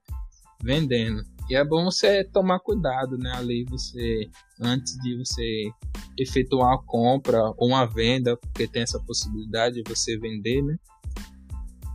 vendendo. 0.62 1.22
E 1.49 1.55
é 1.55 1.64
bom 1.64 1.84
você 1.84 2.24
tomar 2.24 2.59
cuidado, 2.59 3.16
né? 3.16 3.32
Ali 3.37 3.64
você, 3.64 4.28
antes 4.61 4.99
de 4.99 5.16
você 5.16 5.70
efetuar 6.18 6.70
uma 6.70 6.82
compra 6.82 7.41
ou 7.57 7.68
uma 7.68 7.87
venda, 7.87 8.37
porque 8.37 8.66
tem 8.66 8.82
essa 8.82 8.99
possibilidade 8.99 9.80
de 9.80 9.89
você 9.89 10.18
vender, 10.18 10.61
né? 10.62 10.76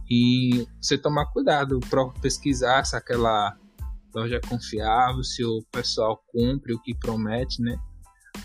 E 0.10 0.66
você 0.82 0.98
tomar 0.98 1.26
cuidado 1.28 1.80
para 1.90 2.08
pesquisar 2.22 2.86
se 2.86 2.96
aquela 2.96 3.58
loja 4.16 4.38
é 4.38 4.48
confiável, 4.48 5.24
se 5.24 5.44
o 5.44 5.62
pessoal 5.70 6.22
cumpre 6.28 6.74
o 6.74 6.82
que 6.82 6.96
promete, 6.96 7.62
né? 7.62 7.78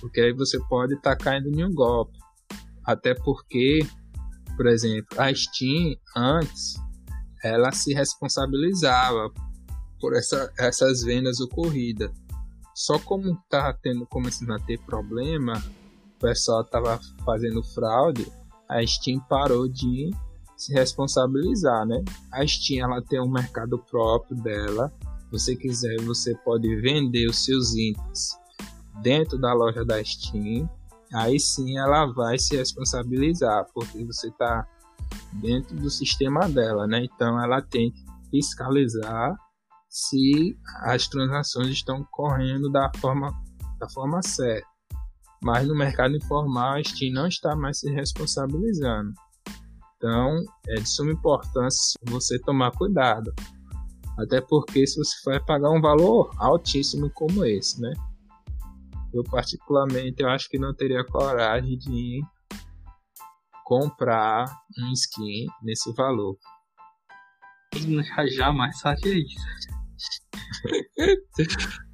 Porque 0.01 0.21
aí 0.21 0.33
você 0.33 0.59
pode 0.69 0.95
estar 0.95 1.15
tá 1.15 1.25
caindo 1.25 1.49
em 1.49 1.65
um 1.65 1.73
golpe. 1.73 2.19
Até 2.85 3.15
porque, 3.15 3.87
por 4.57 4.67
exemplo, 4.67 5.21
a 5.21 5.33
Steam 5.33 5.97
antes 6.17 6.75
ela 7.47 7.73
se 7.73 7.93
responsabilizava 7.93 9.31
por 10.01 10.15
essa, 10.15 10.53
essas 10.59 11.03
vendas 11.03 11.41
ocorridas. 11.41 12.11
Só 12.75 12.99
como 12.99 13.37
tá 13.49 13.73
tendo 13.73 14.07
começando 14.07 14.53
a 14.53 14.59
ter 14.59 14.79
problema, 14.81 15.55
o 16.17 16.21
pessoal 16.21 16.63
tava 16.65 17.01
fazendo 17.25 17.63
fraude, 17.63 18.31
a 18.69 18.85
Steam 18.87 19.21
parou 19.29 19.69
de 19.69 20.11
se 20.57 20.73
responsabilizar, 20.73 21.87
né? 21.87 22.03
A 22.33 22.47
Steam 22.47 22.85
ela 22.85 23.03
tem 23.03 23.21
um 23.21 23.31
mercado 23.31 23.79
próprio 23.79 24.37
dela. 24.43 24.93
Você 25.31 25.57
quiser, 25.57 26.01
você 26.03 26.35
pode 26.37 26.75
vender 26.81 27.29
os 27.29 27.45
seus 27.45 27.75
itens 27.75 28.39
dentro 29.03 29.39
da 29.39 29.53
loja 29.53 29.85
da 29.85 30.03
Steam. 30.03 30.69
Aí 31.13 31.39
sim 31.39 31.79
ela 31.79 32.07
vai 32.07 32.39
se 32.39 32.57
responsabilizar, 32.57 33.67
porque 33.73 34.05
você 34.05 34.29
está 34.29 34.67
dentro 35.41 35.77
do 35.77 35.91
sistema 35.91 36.49
dela, 36.49 36.87
né? 36.87 37.05
Então 37.05 37.43
ela 37.43 37.61
tem 37.63 37.91
que 37.91 38.05
fiscalizar 38.31 39.37
se 39.89 40.57
as 40.83 41.07
transações 41.09 41.69
estão 41.69 42.05
correndo 42.11 42.71
da 42.71 42.91
forma, 42.99 43.33
da 43.79 43.89
forma 43.89 44.23
certa. 44.23 44.67
Mas 45.43 45.67
no 45.67 45.77
mercado 45.77 46.17
informal 46.17 46.75
a 46.75 46.85
Steam 46.85 47.13
não 47.13 47.27
está 47.27 47.55
mais 47.55 47.81
se 47.81 47.91
responsabilizando. 47.91 49.13
Então, 49.97 50.45
é 50.69 50.75
de 50.75 50.89
suma 50.89 51.13
importância 51.13 51.99
você 52.05 52.39
tomar 52.41 52.71
cuidado. 52.73 53.33
Até 54.19 54.41
porque 54.41 54.87
se 54.87 54.99
você 54.99 55.17
vai 55.25 55.41
pagar 55.41 55.71
um 55.71 55.81
valor 55.81 56.31
altíssimo 56.39 57.11
como 57.11 57.45
esse, 57.45 57.81
né? 57.81 57.93
Eu 59.13 59.25
particularmente 59.25 60.23
eu 60.23 60.29
acho 60.29 60.49
que 60.49 60.59
não 60.59 60.75
teria 60.75 61.05
coragem 61.05 61.79
de 61.79 62.21
comprar 63.67 64.47
um 64.79 64.93
skin 64.93 65.47
nesse 65.61 65.93
valor. 65.95 66.39
Jamais 68.37 68.81
faria 68.81 69.19
isso. 69.19 69.35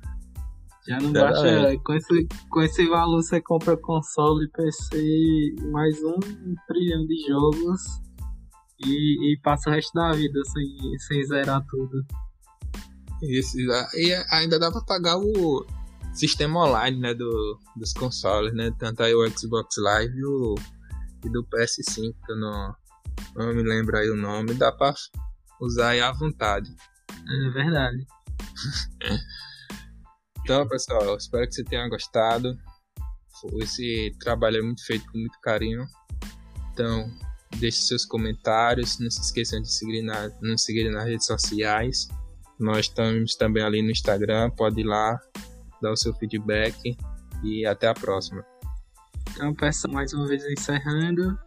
Já 0.86 1.00
não 1.00 1.12
baixa. 1.12 1.78
Com 1.84 1.94
esse, 1.94 2.28
com 2.50 2.62
esse 2.62 2.86
valor 2.88 3.22
você 3.22 3.40
compra 3.40 3.76
console, 3.78 4.50
PC, 4.50 5.54
mais 5.70 5.96
um 6.04 6.18
trilhão 6.66 7.06
de 7.06 7.26
jogos 7.26 7.80
e, 8.84 9.32
e 9.32 9.40
passa 9.42 9.70
o 9.70 9.72
resto 9.72 9.94
da 9.94 10.12
vida 10.12 10.40
sem, 10.44 10.98
sem 10.98 11.24
zerar 11.24 11.64
tudo. 11.70 12.04
Isso, 13.22 13.56
e 13.58 14.12
ainda 14.30 14.58
dá 14.58 14.70
pra 14.70 14.82
pagar 14.82 15.16
o 15.16 15.64
sistema 16.12 16.68
online 16.68 16.98
né, 16.98 17.14
do, 17.14 17.58
dos 17.76 17.94
consoles, 17.94 18.52
né? 18.52 18.70
Tanto 18.78 19.02
aí 19.02 19.14
o 19.14 19.26
Xbox 19.30 19.76
Live 19.78 20.18
e, 20.18 20.24
o, 20.24 20.54
e 21.24 21.30
do 21.30 21.44
PS5, 21.44 22.14
que 22.24 22.32
eu 22.32 22.36
não, 22.36 22.74
não 23.36 23.54
me 23.54 23.62
lembro 23.62 23.96
aí 23.96 24.10
o 24.10 24.16
nome, 24.16 24.54
dá 24.54 24.72
pra 24.72 24.94
usar 25.60 25.90
aí 25.90 26.00
à 26.00 26.12
vontade. 26.12 26.74
É 27.10 27.50
verdade. 27.50 28.06
Então, 30.44 30.66
pessoal, 30.66 31.16
espero 31.16 31.46
que 31.46 31.54
você 31.54 31.62
tenha 31.62 31.88
gostado. 31.88 32.58
Esse 33.60 34.12
trabalho 34.18 34.58
é 34.58 34.62
muito 34.62 34.84
feito 34.84 35.06
com 35.10 35.18
muito 35.18 35.38
carinho. 35.40 35.86
Então, 36.72 37.08
deixe 37.58 37.78
seus 37.82 38.04
comentários. 38.04 38.98
Não 38.98 39.10
se 39.10 39.20
esqueçam 39.20 39.62
de 39.62 39.72
seguir 39.72 40.02
na, 40.02 40.28
nos 40.40 40.64
seguir 40.64 40.90
nas 40.90 41.04
redes 41.04 41.26
sociais. 41.26 42.08
Nós 42.58 42.86
estamos 42.86 43.36
também 43.36 43.62
ali 43.62 43.82
no 43.82 43.90
Instagram. 43.90 44.50
Pode 44.50 44.80
ir 44.80 44.84
lá, 44.84 45.16
dar 45.80 45.92
o 45.92 45.96
seu 45.96 46.12
feedback. 46.14 46.96
E 47.44 47.64
até 47.64 47.86
a 47.86 47.94
próxima. 47.94 48.44
Então, 49.34 49.54
pessoal, 49.54 49.94
mais 49.94 50.12
uma 50.12 50.26
vez 50.26 50.44
encerrando. 50.44 51.38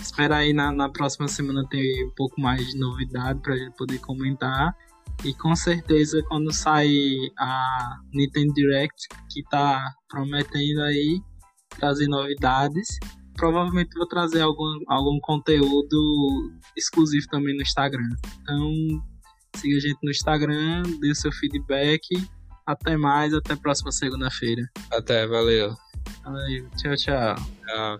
Espera 0.00 0.38
aí 0.38 0.52
na, 0.52 0.72
na 0.72 0.88
próxima 0.88 1.28
semana 1.28 1.66
ter 1.68 2.06
um 2.06 2.10
pouco 2.16 2.40
mais 2.40 2.66
de 2.68 2.78
novidade 2.78 3.40
para 3.40 3.56
gente 3.56 3.76
poder 3.76 3.98
comentar. 3.98 4.74
E 5.24 5.34
com 5.34 5.54
certeza 5.54 6.22
quando 6.28 6.52
sair 6.52 7.32
a 7.38 8.00
Nintendo 8.12 8.52
Direct, 8.54 9.08
que 9.30 9.42
tá 9.50 9.84
prometendo 10.08 10.82
aí 10.82 11.20
trazer 11.78 12.06
novidades, 12.06 12.98
provavelmente 13.36 13.96
vou 13.96 14.06
trazer 14.06 14.40
algum, 14.40 14.78
algum 14.88 15.18
conteúdo 15.20 16.52
exclusivo 16.76 17.26
também 17.30 17.54
no 17.54 17.62
Instagram. 17.62 18.08
Então 18.40 18.72
siga 19.56 19.76
a 19.76 19.80
gente 19.80 19.98
no 20.02 20.10
Instagram, 20.10 20.82
dê 21.00 21.14
seu 21.14 21.32
feedback. 21.32 22.02
Até 22.66 22.96
mais, 22.96 23.34
até 23.34 23.56
próxima 23.56 23.90
segunda-feira. 23.90 24.62
Até, 24.92 25.26
valeu. 25.26 25.74
All 26.24 26.32
right, 26.32 26.62
ciao, 26.78 26.96
ciao. 26.96 27.36
Uh, 27.74 27.98